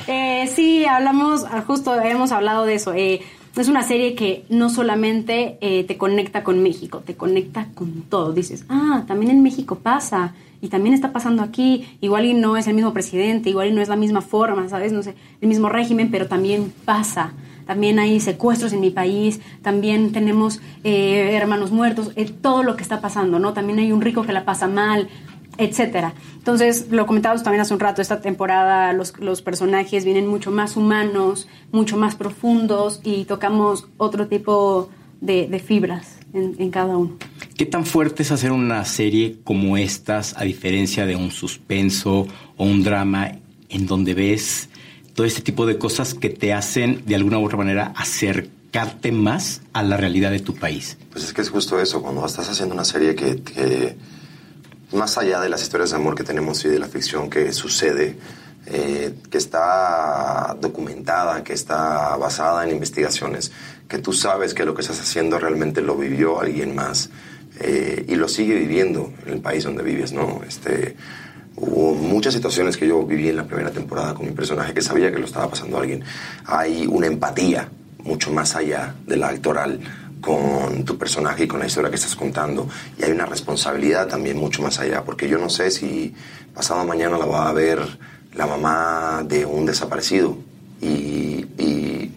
Eh, 0.09 0.49
sí, 0.55 0.85
hablamos, 0.85 1.45
justo 1.67 2.01
hemos 2.01 2.33
hablado 2.33 2.65
de 2.65 2.75
eso. 2.75 2.93
Eh, 2.95 3.23
es 3.57 3.69
una 3.69 3.83
serie 3.83 4.15
que 4.15 4.45
no 4.49 4.69
solamente 4.69 5.59
eh, 5.61 5.85
te 5.85 5.97
conecta 5.97 6.45
con 6.45 6.63
México, 6.63 7.03
te 7.05 7.17
conecta 7.17 7.69
con 7.75 8.03
todo. 8.03 8.33
Dices, 8.33 8.65
ah, 8.69 9.05
también 9.07 9.31
en 9.31 9.43
México 9.43 9.77
pasa 9.77 10.35
y 10.61 10.69
también 10.69 10.95
está 10.95 11.13
pasando 11.13 11.43
aquí, 11.43 11.87
igual 12.01 12.25
y 12.25 12.35
no 12.35 12.57
es 12.57 12.67
el 12.67 12.75
mismo 12.75 12.93
presidente, 12.93 13.51
igual 13.51 13.69
y 13.69 13.73
no 13.73 13.81
es 13.81 13.89
la 13.89 13.97
misma 13.97 14.21
forma, 14.21 14.69
¿sabes? 14.69 14.93
No 14.93 15.03
sé, 15.03 15.15
el 15.41 15.49
mismo 15.49 15.69
régimen, 15.69 16.11
pero 16.11 16.27
también 16.27 16.73
pasa. 16.85 17.33
También 17.67 17.99
hay 17.99 18.21
secuestros 18.21 18.73
en 18.73 18.81
mi 18.81 18.91
país, 18.91 19.41
también 19.61 20.13
tenemos 20.13 20.61
eh, 20.85 21.31
hermanos 21.35 21.73
muertos, 21.73 22.13
eh, 22.15 22.31
todo 22.31 22.63
lo 22.63 22.77
que 22.77 22.83
está 22.83 23.01
pasando, 23.01 23.41
¿no? 23.41 23.55
También 23.55 23.81
hay 23.81 23.91
un 23.91 24.01
rico 24.01 24.23
que 24.23 24.33
la 24.33 24.45
pasa 24.45 24.69
mal, 24.69 25.09
etcétera. 25.59 26.15
Entonces, 26.37 26.87
lo 26.91 27.07
comentábamos 27.07 27.43
también 27.43 27.61
hace 27.61 27.75
un 27.75 27.81
rato, 27.81 28.03
esta 28.03 28.21
temporada 28.21 28.93
los, 28.93 29.19
los 29.19 29.43
personajes 29.43 30.05
vienen 30.05 30.27
mucho 30.27 30.51
más 30.51 30.77
humanos, 30.77 31.49
mucho 31.73 31.97
más 31.97 32.15
profundos 32.15 33.01
y 33.03 33.25
tocamos 33.25 33.89
otro 33.97 34.29
tipo 34.29 34.91
de, 35.21 35.49
de 35.49 35.59
fibras 35.59 36.19
en, 36.33 36.57
en, 36.59 36.71
cada 36.71 36.97
uno. 36.97 37.17
¿Qué 37.57 37.67
tan 37.67 37.87
fuerte 37.87 38.23
es 38.23 38.33
hacer 38.33 38.53
una 38.53 38.85
serie 38.85 39.39
como 39.45 39.77
estas, 39.77 40.37
a 40.37 40.45
diferencia 40.45 41.07
de 41.07 41.17
un 41.17 41.31
suspenso 41.31 42.27
o 42.57 42.65
un 42.65 42.83
drama 42.83 43.33
en 43.69 43.87
donde 43.87 44.15
ves 44.15 44.69
todo 45.15 45.27
este 45.27 45.41
tipo 45.41 45.67
de 45.67 45.79
cosas 45.79 46.15
que 46.15 46.29
te 46.29 46.53
hacen 46.53 47.03
de 47.07 47.15
alguna 47.15 47.39
u 47.39 47.47
otra 47.47 47.57
manera 47.57 47.93
acercarte 47.97 49.11
más 49.13 49.63
a 49.73 49.83
la 49.83 49.97
realidad 49.97 50.31
de 50.31 50.41
tu 50.41 50.55
país? 50.55 50.99
Pues 51.11 51.25
es 51.25 51.33
que 51.33 51.41
es 51.41 51.49
justo 51.49 51.81
eso, 51.81 52.03
cuando 52.03 52.25
estás 52.25 52.49
haciendo 52.51 52.75
una 52.75 52.85
serie 52.85 53.15
que, 53.15 53.41
que 53.41 53.97
más 54.93 55.19
allá 55.19 55.41
de 55.41 55.49
las 55.49 55.63
historias 55.63 55.91
de 55.91 55.97
amor 55.97 56.15
que 56.15 56.25
tenemos 56.25 56.65
y 56.65 56.69
de 56.69 56.79
la 56.79 56.87
ficción 56.87 57.29
que 57.29 57.53
sucede, 57.53 58.17
eh, 58.67 59.15
que 59.31 59.39
está 59.39 60.57
documentada, 60.61 61.43
que 61.45 61.53
está 61.53 62.17
basada 62.17 62.65
en 62.65 62.71
investigaciones, 62.71 63.53
que 63.89 63.99
tú 63.99 64.13
sabes 64.13 64.55
que 64.55 64.65
lo 64.65 64.75
que 64.75 64.83
estás 64.83 65.01
haciendo 65.01 65.39
realmente 65.39 65.81
lo 65.81 65.97
vivió 65.97 66.41
alguien 66.41 66.75
más 66.75 67.11
eh, 67.61 68.05
y 68.09 68.17
lo 68.17 68.29
sigue 68.29 68.55
viviendo 68.55 69.13
en 69.25 69.35
el 69.35 69.41
país 69.41 69.65
donde 69.65 69.83
vives, 69.83 70.13
¿no? 70.13 70.41
Este, 70.47 70.97
hubo 71.57 71.95
muchas 71.95 72.35
situaciones 72.35 72.77
que 72.77 72.87
yo 72.87 73.05
viví 73.05 73.29
en 73.29 73.37
la 73.37 73.45
primera 73.45 73.71
temporada 73.71 74.15
con 74.15 74.27
mi 74.27 74.33
personaje 74.33 74.75
que 74.75 74.83
sabía 74.83 75.13
que 75.13 75.19
lo 75.19 75.27
estaba 75.27 75.49
pasando 75.49 75.79
alguien. 75.79 76.03
Hay 76.45 76.87
una 76.87 77.07
empatía 77.07 77.69
mucho 78.03 78.31
más 78.33 78.55
allá 78.57 78.95
de 79.07 79.17
la 79.17 79.29
actoral 79.29 79.81
con 80.27 80.85
tu 80.85 80.99
personaje 80.99 81.45
y 81.45 81.47
con 81.47 81.61
la 81.61 81.67
historia 81.67 81.89
que 81.89 81.95
estás 81.95 82.17
contando. 82.17 82.69
Y 82.99 83.05
hay 83.05 83.13
una 83.13 83.27
responsabilidad 83.27 84.09
también 84.09 84.37
mucho 84.37 84.61
más 84.61 84.81
allá, 84.81 85.05
porque 85.05 85.29
yo 85.29 85.39
no 85.39 85.49
sé 85.49 85.71
si 85.71 86.13
pasado 86.53 86.85
mañana 86.85 87.17
la 87.17 87.27
va 87.27 87.49
a 87.49 87.53
ver 87.53 87.79
la 88.35 88.45
mamá 88.49 89.23
de 89.25 89.47
un 89.47 89.67
desaparecido 89.67 90.37
y, 90.81 91.47
y, 91.59 92.13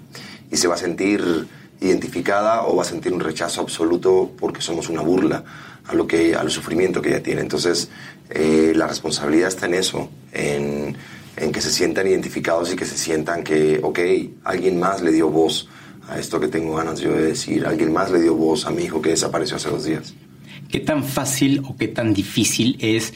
se 0.51 0.67
va 0.67 0.73
a 0.73 0.77
sentir 0.77 1.47
identificada 1.79 2.63
o 2.63 2.75
va 2.75 2.81
a 2.81 2.85
sentir 2.85 3.13
un 3.13 3.21
rechazo 3.21 3.61
absoluto 3.61 4.31
porque 4.37 4.59
somos 4.59 4.89
una 4.89 5.01
burla 5.01 5.41
a 5.87 5.93
lo 5.93 6.05
que 6.05 6.35
al 6.35 6.49
sufrimiento 6.49 7.01
que 7.01 7.09
ella 7.09 7.23
tiene. 7.23 7.41
Entonces, 7.41 7.89
eh, 8.29 8.73
la 8.75 8.87
responsabilidad 8.87 9.47
está 9.47 9.67
en 9.67 9.75
eso, 9.75 10.09
en, 10.33 10.97
en 11.37 11.51
que 11.53 11.61
se 11.61 11.71
sientan 11.71 12.07
identificados 12.07 12.73
y 12.73 12.75
que 12.75 12.85
se 12.85 12.97
sientan 12.97 13.43
que, 13.43 13.79
ok, 13.81 13.99
alguien 14.43 14.79
más 14.79 15.01
le 15.01 15.11
dio 15.11 15.29
voz 15.29 15.69
a 16.09 16.19
esto 16.19 16.39
que 16.39 16.47
tengo 16.47 16.75
ganas 16.75 16.99
yo 16.99 17.13
de 17.13 17.27
decir, 17.27 17.65
alguien 17.65 17.93
más 17.93 18.11
le 18.11 18.21
dio 18.21 18.35
voz 18.35 18.65
a 18.65 18.71
mi 18.71 18.83
hijo 18.83 19.01
que 19.01 19.09
desapareció 19.09 19.57
hace 19.57 19.69
dos 19.69 19.85
días. 19.85 20.13
¿Qué 20.69 20.79
tan 20.79 21.03
fácil 21.03 21.63
o 21.67 21.75
qué 21.77 21.87
tan 21.87 22.13
difícil 22.13 22.77
es 22.79 23.13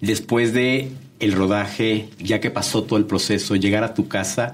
después 0.00 0.52
de 0.52 0.90
el 1.18 1.32
rodaje, 1.32 2.08
ya 2.18 2.40
que 2.40 2.50
pasó 2.50 2.82
todo 2.84 2.98
el 2.98 3.04
proceso, 3.04 3.56
llegar 3.56 3.84
a 3.84 3.94
tu 3.94 4.08
casa 4.08 4.52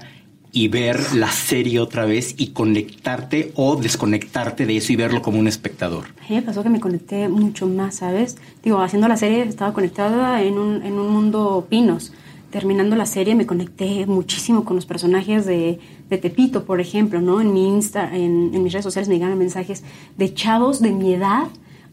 y 0.51 0.67
ver 0.69 1.13
la 1.13 1.31
serie 1.31 1.79
otra 1.79 2.05
vez 2.05 2.35
y 2.37 2.47
conectarte 2.47 3.51
o 3.55 3.75
desconectarte 3.75 4.65
de 4.65 4.77
eso 4.77 4.93
y 4.93 4.95
verlo 4.95 5.21
como 5.21 5.39
un 5.39 5.47
espectador? 5.47 6.05
A 6.25 6.29
mí 6.29 6.35
me 6.35 6.41
pasó 6.41 6.63
que 6.63 6.69
me 6.69 6.79
conecté 6.79 7.27
mucho 7.29 7.67
más, 7.67 7.95
¿sabes? 7.95 8.37
Digo, 8.63 8.81
haciendo 8.81 9.07
la 9.07 9.17
serie 9.17 9.43
estaba 9.43 9.73
conectada 9.73 10.41
en 10.41 10.57
un, 10.57 10.83
en 10.83 10.93
un 10.93 11.09
mundo 11.09 11.67
pinos. 11.69 12.11
Terminando 12.51 12.95
la 12.95 13.05
serie 13.05 13.35
me 13.35 13.45
conecté 13.45 14.05
muchísimo 14.05 14.63
con 14.63 14.75
los 14.77 14.85
personajes 14.85 15.45
de, 15.45 15.79
de 16.09 16.17
Tepito, 16.17 16.63
por 16.63 16.79
ejemplo, 16.79 17.19
¿no? 17.19 17.41
En 17.41 17.53
mi 17.53 17.67
Insta, 17.67 18.15
en, 18.15 18.51
en 18.53 18.63
mis 18.63 18.71
redes 18.71 18.85
sociales 18.85 19.09
me 19.09 19.15
llegaban 19.15 19.37
mensajes 19.37 19.83
de 20.17 20.33
chavos 20.33 20.81
de 20.81 20.91
mi 20.91 21.13
edad 21.13 21.47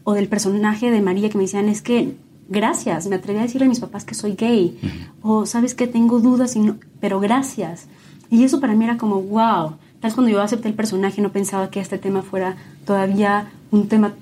o 0.05 0.13
del 0.13 0.29
personaje 0.29 0.91
de 0.91 1.01
María 1.01 1.29
que 1.29 1.37
me 1.37 1.43
decían, 1.43 1.67
es 1.67 1.81
que 1.81 2.15
gracias, 2.47 3.07
me 3.07 3.15
atreví 3.15 3.39
a 3.39 3.43
decirle 3.43 3.65
a 3.65 3.69
mis 3.69 3.79
papás 3.79 4.05
que 4.05 4.13
soy 4.13 4.35
gay, 4.35 4.77
o 5.21 5.45
sabes 5.45 5.75
que 5.75 5.87
tengo 5.87 6.19
dudas, 6.19 6.55
y 6.55 6.59
no, 6.59 6.77
pero 6.99 7.19
gracias. 7.19 7.87
Y 8.29 8.43
eso 8.43 8.59
para 8.59 8.75
mí 8.75 8.85
era 8.85 8.97
como, 8.97 9.21
wow. 9.21 9.73
Tal 9.99 10.13
cuando 10.13 10.31
yo 10.31 10.41
acepté 10.41 10.67
el 10.67 10.75
personaje 10.75 11.21
no 11.21 11.31
pensaba 11.31 11.69
que 11.69 11.79
este 11.79 11.97
tema 11.97 12.21
fuera 12.21 12.55
todavía 12.85 13.49
un 13.71 13.87
tema 13.87 14.13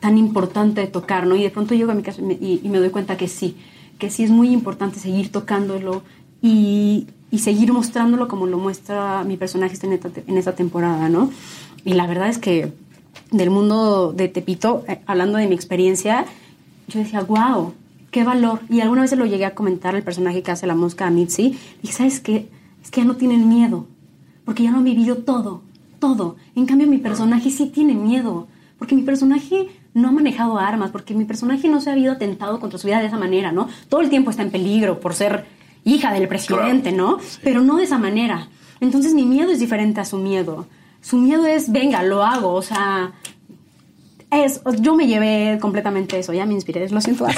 tan 0.00 0.16
importante 0.16 0.80
de 0.80 0.86
tocar, 0.86 1.26
¿no? 1.26 1.36
Y 1.36 1.42
de 1.42 1.50
pronto 1.50 1.74
llego 1.74 1.92
a 1.92 1.94
mi 1.94 2.02
casa 2.02 2.22
y 2.22 2.60
me 2.64 2.78
doy 2.78 2.90
cuenta 2.90 3.16
que 3.16 3.28
sí, 3.28 3.56
que 3.98 4.10
sí 4.10 4.24
es 4.24 4.30
muy 4.30 4.50
importante 4.50 4.98
seguir 4.98 5.30
tocándolo 5.30 6.02
y, 6.40 7.08
y 7.30 7.38
seguir 7.40 7.72
mostrándolo 7.72 8.28
como 8.28 8.46
lo 8.46 8.58
muestra 8.58 9.24
mi 9.24 9.36
personaje 9.36 9.76
en 9.82 9.92
esta, 9.92 10.10
en 10.26 10.38
esta 10.38 10.54
temporada, 10.54 11.08
¿no? 11.08 11.30
Y 11.84 11.94
la 11.94 12.06
verdad 12.06 12.28
es 12.28 12.38
que 12.38 12.72
del 13.30 13.50
mundo 13.50 14.12
de 14.12 14.28
Tepito, 14.28 14.84
eh, 14.88 15.00
hablando 15.06 15.38
de 15.38 15.46
mi 15.46 15.54
experiencia, 15.54 16.26
yo 16.88 17.00
decía, 17.00 17.22
wow, 17.22 17.74
qué 18.10 18.24
valor. 18.24 18.60
Y 18.70 18.80
alguna 18.80 19.02
vez 19.02 19.10
se 19.10 19.16
lo 19.16 19.26
llegué 19.26 19.44
a 19.44 19.54
comentar 19.54 19.94
al 19.94 20.02
personaje 20.02 20.42
que 20.42 20.50
hace 20.50 20.66
la 20.66 20.74
mosca 20.74 21.06
a 21.06 21.10
Mitzi. 21.10 21.58
Dije, 21.82 21.94
¿sabes 21.94 22.20
qué? 22.20 22.48
Es 22.82 22.90
que 22.90 23.02
ya 23.02 23.06
no 23.06 23.16
tienen 23.16 23.48
miedo, 23.48 23.86
porque 24.44 24.62
ya 24.62 24.70
lo 24.70 24.78
han 24.78 24.84
vivido 24.84 25.16
todo, 25.16 25.62
todo. 25.98 26.36
En 26.54 26.66
cambio, 26.66 26.86
mi 26.86 26.98
personaje 26.98 27.50
sí 27.50 27.66
tiene 27.66 27.94
miedo, 27.94 28.46
porque 28.78 28.94
mi 28.94 29.02
personaje 29.02 29.68
no 29.94 30.08
ha 30.08 30.12
manejado 30.12 30.58
armas, 30.58 30.90
porque 30.90 31.14
mi 31.14 31.24
personaje 31.24 31.68
no 31.68 31.80
se 31.80 31.90
ha 31.90 31.92
habido 31.92 32.12
atentado 32.12 32.60
contra 32.60 32.78
su 32.78 32.86
vida 32.86 33.00
de 33.00 33.06
esa 33.06 33.16
manera, 33.16 33.52
¿no? 33.52 33.68
Todo 33.88 34.00
el 34.00 34.10
tiempo 34.10 34.30
está 34.30 34.42
en 34.42 34.50
peligro 34.50 35.00
por 35.00 35.14
ser 35.14 35.46
hija 35.84 36.12
del 36.12 36.28
presidente, 36.28 36.92
¿no? 36.92 37.18
Pero 37.42 37.62
no 37.62 37.76
de 37.76 37.84
esa 37.84 37.98
manera. 37.98 38.48
Entonces 38.80 39.14
mi 39.14 39.24
miedo 39.24 39.50
es 39.50 39.58
diferente 39.58 40.00
a 40.00 40.04
su 40.04 40.18
miedo. 40.18 40.66
Su 41.00 41.16
miedo 41.16 41.46
es, 41.46 41.70
venga, 41.72 42.02
lo 42.02 42.24
hago, 42.24 42.52
o 42.52 42.62
sea, 42.62 43.12
es, 44.30 44.60
yo 44.80 44.94
me 44.94 45.06
llevé 45.06 45.58
completamente 45.60 46.18
eso, 46.18 46.32
ya 46.32 46.44
me 46.44 46.54
inspiré, 46.54 46.88
lo 46.88 47.00
siento. 47.00 47.26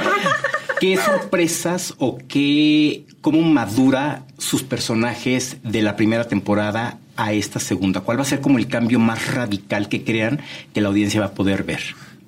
¿Qué 0.80 0.96
sorpresas 0.96 1.94
o 1.98 2.18
qué, 2.28 3.06
cómo 3.20 3.40
madura 3.42 4.26
sus 4.38 4.62
personajes 4.62 5.58
de 5.62 5.82
la 5.82 5.96
primera 5.96 6.24
temporada 6.24 6.98
a 7.16 7.32
esta 7.32 7.58
segunda? 7.60 8.00
¿Cuál 8.00 8.18
va 8.18 8.22
a 8.22 8.26
ser 8.26 8.40
como 8.40 8.58
el 8.58 8.68
cambio 8.68 8.98
más 8.98 9.32
radical 9.34 9.88
que 9.88 10.04
crean 10.04 10.40
que 10.74 10.80
la 10.80 10.88
audiencia 10.88 11.20
va 11.20 11.26
a 11.26 11.34
poder 11.34 11.62
ver? 11.64 11.80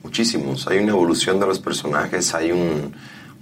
Muchísimos. 0.02 0.66
Hay 0.68 0.78
una 0.78 0.90
evolución 0.90 1.40
de 1.40 1.46
los 1.46 1.58
personajes, 1.58 2.34
hay 2.34 2.52
un- 2.52 2.92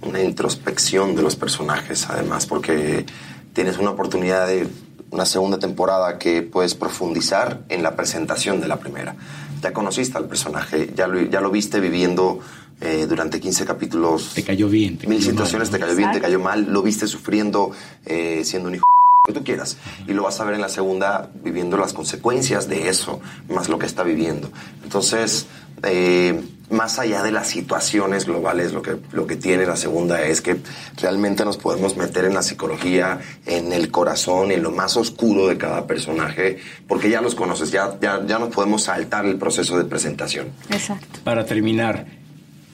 una 0.01 0.21
introspección 0.21 1.15
de 1.15 1.21
los 1.21 1.35
personajes, 1.35 2.09
además, 2.09 2.45
porque 2.45 3.05
tienes 3.53 3.77
una 3.77 3.91
oportunidad 3.91 4.47
de 4.47 4.67
una 5.11 5.25
segunda 5.25 5.59
temporada 5.59 6.17
que 6.17 6.41
puedes 6.41 6.73
profundizar 6.75 7.61
en 7.69 7.83
la 7.83 7.95
presentación 7.95 8.59
de 8.61 8.67
la 8.67 8.79
primera. 8.79 9.15
Ya 9.61 9.71
conociste 9.71 10.17
al 10.17 10.25
personaje, 10.27 10.91
ya 10.95 11.07
lo, 11.07 11.21
ya 11.21 11.39
lo 11.39 11.51
viste 11.51 11.79
viviendo 11.79 12.39
eh, 12.81 13.05
durante 13.07 13.39
15 13.39 13.63
capítulos. 13.65 14.31
Te 14.33 14.43
cayó 14.43 14.67
bien. 14.67 14.97
Te 14.97 15.07
mil 15.07 15.19
cayó 15.19 15.29
situaciones, 15.31 15.69
mal, 15.71 15.79
te 15.79 15.85
cayó 15.85 15.95
bien, 15.95 16.11
te 16.11 16.19
cayó 16.19 16.39
mal, 16.39 16.65
lo 16.69 16.81
viste 16.81 17.07
sufriendo, 17.07 17.71
eh, 18.05 18.41
siendo 18.43 18.67
un 18.69 18.75
hijo 18.75 18.83
que 19.25 19.31
tú 19.31 19.45
quieras. 19.45 19.77
Y 20.05 20.11
lo 20.11 20.23
vas 20.23 20.41
a 20.41 20.43
ver 20.43 20.55
en 20.55 20.59
la 20.59 20.67
segunda 20.67 21.29
viviendo 21.45 21.77
las 21.77 21.93
consecuencias 21.93 22.67
de 22.67 22.89
eso, 22.89 23.21
más 23.47 23.69
lo 23.69 23.79
que 23.79 23.85
está 23.85 24.03
viviendo. 24.03 24.51
Entonces, 24.83 25.47
eh, 25.83 26.43
más 26.69 26.99
allá 26.99 27.23
de 27.23 27.31
las 27.31 27.47
situaciones 27.47 28.25
globales, 28.25 28.73
lo 28.73 28.81
que, 28.81 28.97
lo 29.13 29.25
que 29.25 29.37
tiene 29.37 29.65
la 29.65 29.77
segunda 29.77 30.21
es 30.23 30.41
que 30.41 30.57
realmente 30.97 31.45
nos 31.45 31.55
podemos 31.55 31.95
meter 31.95 32.25
en 32.25 32.33
la 32.33 32.41
psicología, 32.41 33.21
en 33.45 33.71
el 33.71 33.91
corazón, 33.91 34.51
en 34.51 34.61
lo 34.61 34.71
más 34.71 34.97
oscuro 34.97 35.47
de 35.47 35.57
cada 35.57 35.87
personaje, 35.87 36.57
porque 36.85 37.09
ya 37.09 37.21
los 37.21 37.33
conoces, 37.33 37.71
ya, 37.71 37.97
ya, 38.01 38.21
ya 38.27 38.39
nos 38.39 38.53
podemos 38.53 38.83
saltar 38.83 39.25
el 39.25 39.37
proceso 39.37 39.77
de 39.77 39.85
presentación. 39.85 40.49
Exacto. 40.69 41.19
Para 41.23 41.45
terminar, 41.45 42.07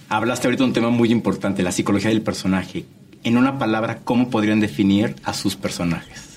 hablaste 0.09 0.47
ahorita 0.47 0.63
de 0.63 0.67
un 0.69 0.73
tema 0.73 0.89
muy 0.89 1.11
importante, 1.11 1.61
la 1.61 1.71
psicología 1.71 2.09
del 2.09 2.23
personaje. 2.23 2.87
En 3.23 3.37
una 3.37 3.59
palabra, 3.59 3.99
¿cómo 4.03 4.31
podrían 4.31 4.59
definir 4.59 5.15
a 5.23 5.35
sus 5.35 5.55
personajes? 5.55 6.28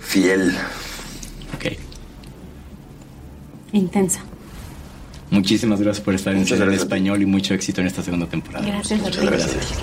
Fiel. 0.00 0.54
Ok. 1.54 1.78
Intensa. 3.72 4.20
Muchísimas 5.30 5.80
gracias 5.80 6.04
por 6.04 6.14
estar 6.14 6.32
en 6.32 6.40
Muchas 6.40 6.58
ti. 6.58 6.74
Español 6.74 7.22
y 7.22 7.26
mucho 7.26 7.54
éxito 7.54 7.80
en 7.80 7.86
esta 7.86 8.02
segunda 8.02 8.26
temporada. 8.26 8.66
Gracias 8.66 9.00
Muchas 9.00 9.24
gracias. 9.24 9.74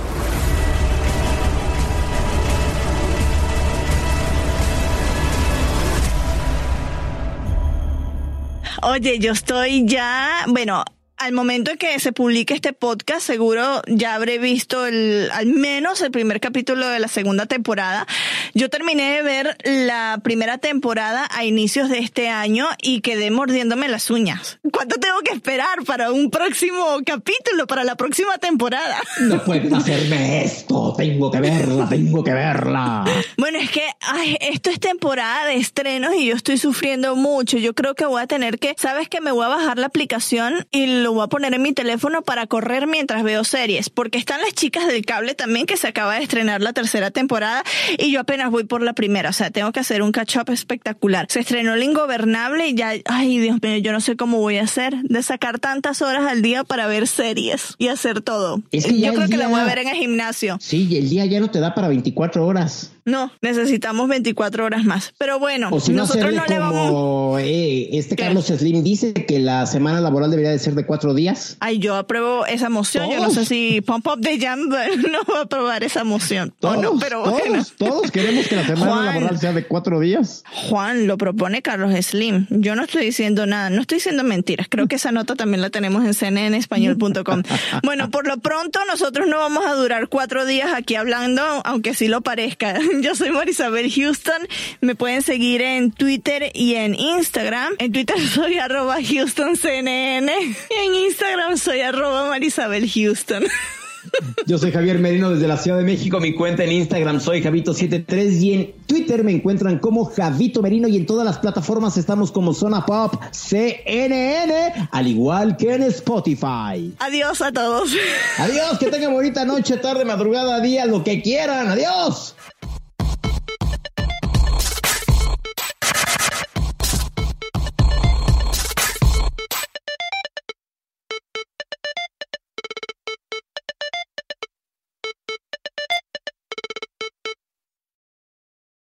Oye, 8.81 9.19
yo 9.19 9.31
estoy 9.31 9.85
ya, 9.87 10.45
bueno, 10.47 10.83
al 11.17 11.31
momento 11.33 11.71
en 11.71 11.77
que 11.77 11.99
se 11.99 12.11
publique 12.11 12.53
este 12.53 12.73
podcast, 12.73 13.25
seguro 13.25 13.81
ya 13.87 14.15
habré 14.15 14.37
visto 14.37 14.85
el, 14.85 15.29
al 15.31 15.47
menos 15.47 16.01
el 16.01 16.11
primer 16.11 16.39
capítulo 16.39 16.87
de 16.87 16.99
la 16.99 17.07
segunda 17.07 17.45
temporada. 17.45 18.05
Yo 18.53 18.69
terminé 18.69 19.15
de 19.15 19.21
ver 19.21 19.57
la 19.63 20.19
primera 20.23 20.57
temporada 20.57 21.27
a 21.31 21.45
inicios 21.45 21.89
de 21.89 21.99
este 21.99 22.29
año 22.29 22.67
y 22.81 23.01
quedé 23.01 23.31
mordiéndome 23.31 23.87
las 23.87 24.09
uñas. 24.09 24.59
¿Cuánto 24.71 24.97
tengo 24.99 25.19
que 25.19 25.33
esperar 25.33 25.83
para 25.85 26.11
un 26.11 26.29
próximo 26.29 26.99
capítulo, 27.05 27.67
para 27.67 27.83
la 27.83 27.95
próxima 27.95 28.37
temporada? 28.37 28.99
No 29.21 29.43
puedes 29.43 29.71
hacerme 29.71 30.43
esto. 30.43 30.93
Tengo 30.97 31.31
que 31.31 31.39
verla, 31.39 31.87
tengo 31.89 32.23
que 32.23 32.33
verla. 32.33 33.05
Bueno, 33.37 33.59
es 33.59 33.71
que 33.71 33.83
ay, 34.01 34.37
esto 34.41 34.69
es 34.69 34.79
temporada 34.79 35.45
de 35.45 35.55
estrenos 35.55 36.13
y 36.15 36.27
yo 36.27 36.35
estoy 36.35 36.57
sufriendo 36.57 37.15
mucho. 37.15 37.57
Yo 37.57 37.73
creo 37.73 37.95
que 37.95 38.05
voy 38.05 38.21
a 38.21 38.27
tener 38.27 38.59
que, 38.59 38.75
sabes 38.77 39.07
que 39.07 39.21
me 39.21 39.31
voy 39.31 39.45
a 39.45 39.49
bajar 39.49 39.77
la 39.77 39.87
aplicación 39.87 40.67
y 40.71 41.04
lo 41.05 41.13
voy 41.13 41.23
a 41.23 41.27
poner 41.27 41.53
en 41.53 41.61
mi 41.61 41.71
teléfono 41.71 42.23
para 42.23 42.47
correr 42.47 42.87
mientras 42.87 43.21
veo 43.21 43.43
series, 43.43 43.91
porque 43.91 44.17
están 44.17 44.41
las 44.41 44.53
chicas 44.53 44.87
del 44.87 45.05
cable 45.05 45.35
también 45.35 45.67
que 45.67 45.77
se 45.77 45.87
acaba 45.87 46.15
de 46.15 46.23
estrenar 46.23 46.63
la 46.63 46.73
tercera 46.73 47.11
temporada 47.11 47.63
y 47.99 48.11
yo 48.11 48.21
apenas 48.21 48.49
voy 48.49 48.63
por 48.63 48.81
la 48.81 48.93
primera, 48.93 49.29
o 49.29 49.33
sea, 49.33 49.51
tengo 49.51 49.71
que 49.71 49.79
hacer 49.79 50.01
un 50.01 50.11
catch 50.11 50.37
up 50.37 50.49
espectacular. 50.49 51.27
Se 51.29 51.41
estrenó 51.41 51.75
El 51.75 51.83
Ingobernable 51.83 52.69
y 52.69 52.73
ya, 52.73 52.93
ay 53.05 53.37
Dios 53.37 53.61
mío, 53.61 53.77
yo 53.77 53.91
no 53.91 54.01
sé 54.01 54.15
cómo 54.15 54.39
voy 54.39 54.57
a 54.57 54.63
hacer 54.63 54.95
de 55.03 55.21
sacar 55.21 55.59
tantas 55.59 56.01
horas 56.01 56.25
al 56.25 56.41
día 56.41 56.63
para 56.63 56.87
ver 56.87 57.05
series 57.05 57.75
y 57.77 57.89
hacer 57.89 58.21
todo. 58.21 58.63
Es 58.71 58.87
que 58.87 58.97
ya 58.97 59.09
yo 59.09 59.13
creo 59.13 59.29
que 59.29 59.37
la 59.37 59.47
voy 59.47 59.59
a 59.59 59.65
ver 59.65 59.77
en 59.77 59.89
el 59.89 59.95
gimnasio. 59.97 60.57
Sí, 60.59 60.87
y 60.89 60.97
el 60.97 61.07
día 61.07 61.27
ya 61.27 61.39
no 61.39 61.51
te 61.51 61.59
da 61.59 61.75
para 61.75 61.87
24 61.87 62.43
horas. 62.43 62.94
No, 63.05 63.31
necesitamos 63.41 64.07
24 64.09 64.65
horas 64.65 64.83
más. 64.83 65.13
Pero 65.19 65.37
bueno, 65.39 65.69
O 65.71 65.79
si 65.79 65.91
no, 65.91 66.01
nosotros 66.03 66.33
no 66.33 66.43
le 66.47 66.57
vamos. 66.59 67.39
eh, 67.41 67.89
este 67.93 68.15
¿Qué? 68.15 68.23
Carlos 68.23 68.47
Slim 68.47 68.83
dice 68.83 69.13
que 69.13 69.37
la 69.39 69.65
semana 69.67 70.01
laboral 70.01 70.31
debería 70.31 70.49
de 70.51 70.57
ser 70.59 70.73
de 70.73 70.85
cuatro 70.85 71.13
días. 71.13 71.57
Ay, 71.59 71.77
yo 71.77 71.95
apruebo 71.95 72.45
esa 72.47 72.69
moción. 72.69 73.09
Yo 73.11 73.19
no 73.21 73.29
sé 73.29 73.45
si 73.45 73.81
Pump 73.81 74.07
Up 74.07 74.19
de 74.19 74.39
Jam 74.39 74.59
no 74.69 75.19
va 75.31 75.39
a 75.39 75.43
aprobar 75.43 75.83
esa 75.83 76.03
moción. 76.03 76.53
Todos, 76.59 76.81
no, 76.81 76.97
pero 76.99 77.21
bueno. 77.29 77.63
todos, 77.63 77.73
todos 77.77 78.11
queremos 78.11 78.47
que 78.47 78.55
la 78.55 78.65
semana 78.65 78.91
Juan. 78.91 79.05
laboral 79.05 79.39
sea 79.39 79.53
de 79.53 79.65
cuatro 79.67 79.99
días. 79.99 80.43
Juan, 80.69 81.05
lo 81.05 81.17
propone 81.17 81.61
Carlos 81.61 81.93
Slim. 82.03 82.47
Yo 82.49 82.75
no 82.75 82.83
estoy 82.83 83.05
diciendo 83.05 83.45
nada, 83.45 83.69
no 83.69 83.81
estoy 83.81 83.97
diciendo 83.97 84.23
mentiras. 84.23 84.67
Creo 84.69 84.87
que 84.87 84.95
esa 84.95 85.11
nota 85.11 85.35
también 85.35 85.61
la 85.61 85.69
tenemos 85.69 86.03
en 86.05 86.13
cnnespañol.com. 86.15 87.43
Bueno, 87.83 88.09
por 88.09 88.27
lo 88.27 88.37
pronto 88.39 88.79
nosotros 88.87 89.27
no 89.27 89.37
vamos 89.37 89.63
a 89.65 89.73
durar 89.73 90.07
cuatro 90.09 90.45
días 90.45 90.69
aquí 90.73 90.95
hablando, 90.95 91.43
aunque 91.65 91.93
sí 91.93 92.07
lo 92.07 92.21
parezca. 92.21 92.73
Yo 93.01 93.15
soy 93.15 93.31
Marisabel 93.31 93.91
Houston. 93.91 94.47
Me 94.81 94.95
pueden 94.95 95.21
seguir 95.21 95.61
en 95.61 95.91
Twitter 95.91 96.51
y 96.53 96.75
en 96.75 96.95
Instagram. 96.95 97.73
En 97.79 97.91
Twitter 97.91 98.15
soy 98.33 98.57
arroba 98.57 98.97
HoustonCNN. 98.97 100.29
Y 100.29 100.85
en 100.85 100.95
Instagram 100.95 101.57
soy 101.57 101.81
arroba 101.81 102.29
Marisabel 102.29 102.89
Houston. 102.89 103.43
Yo 104.45 104.57
soy 104.57 104.71
Javier 104.71 104.99
Merino 104.99 105.31
desde 105.31 105.47
la 105.47 105.57
Ciudad 105.57 105.77
de 105.77 105.83
México. 105.83 106.19
Mi 106.19 106.33
cuenta 106.33 106.63
en 106.63 106.71
Instagram 106.71 107.19
soy 107.19 107.41
Javito73 107.41 108.39
y 108.39 108.53
en 108.53 108.73
Twitter 108.85 109.23
me 109.23 109.31
encuentran 109.31 109.79
como 109.79 110.05
Javito 110.05 110.61
Merino 110.61 110.87
y 110.87 110.97
en 110.97 111.05
todas 111.05 111.25
las 111.25 111.39
plataformas 111.39 111.97
estamos 111.97 112.31
como 112.31 112.53
Zona 112.53 112.85
Pop 112.85 113.15
CNN, 113.31 114.89
al 114.91 115.07
igual 115.07 115.57
que 115.57 115.73
en 115.73 115.83
Spotify. 115.83 116.93
Adiós 116.99 117.41
a 117.41 117.51
todos. 117.51 117.89
Adiós, 118.37 118.77
que 118.79 118.87
tengan 118.87 119.13
bonita 119.13 119.43
noche, 119.45 119.77
tarde, 119.77 120.05
madrugada, 120.05 120.59
día, 120.59 120.85
lo 120.85 121.03
que 121.03 121.21
quieran. 121.21 121.67
Adiós. 121.67 122.35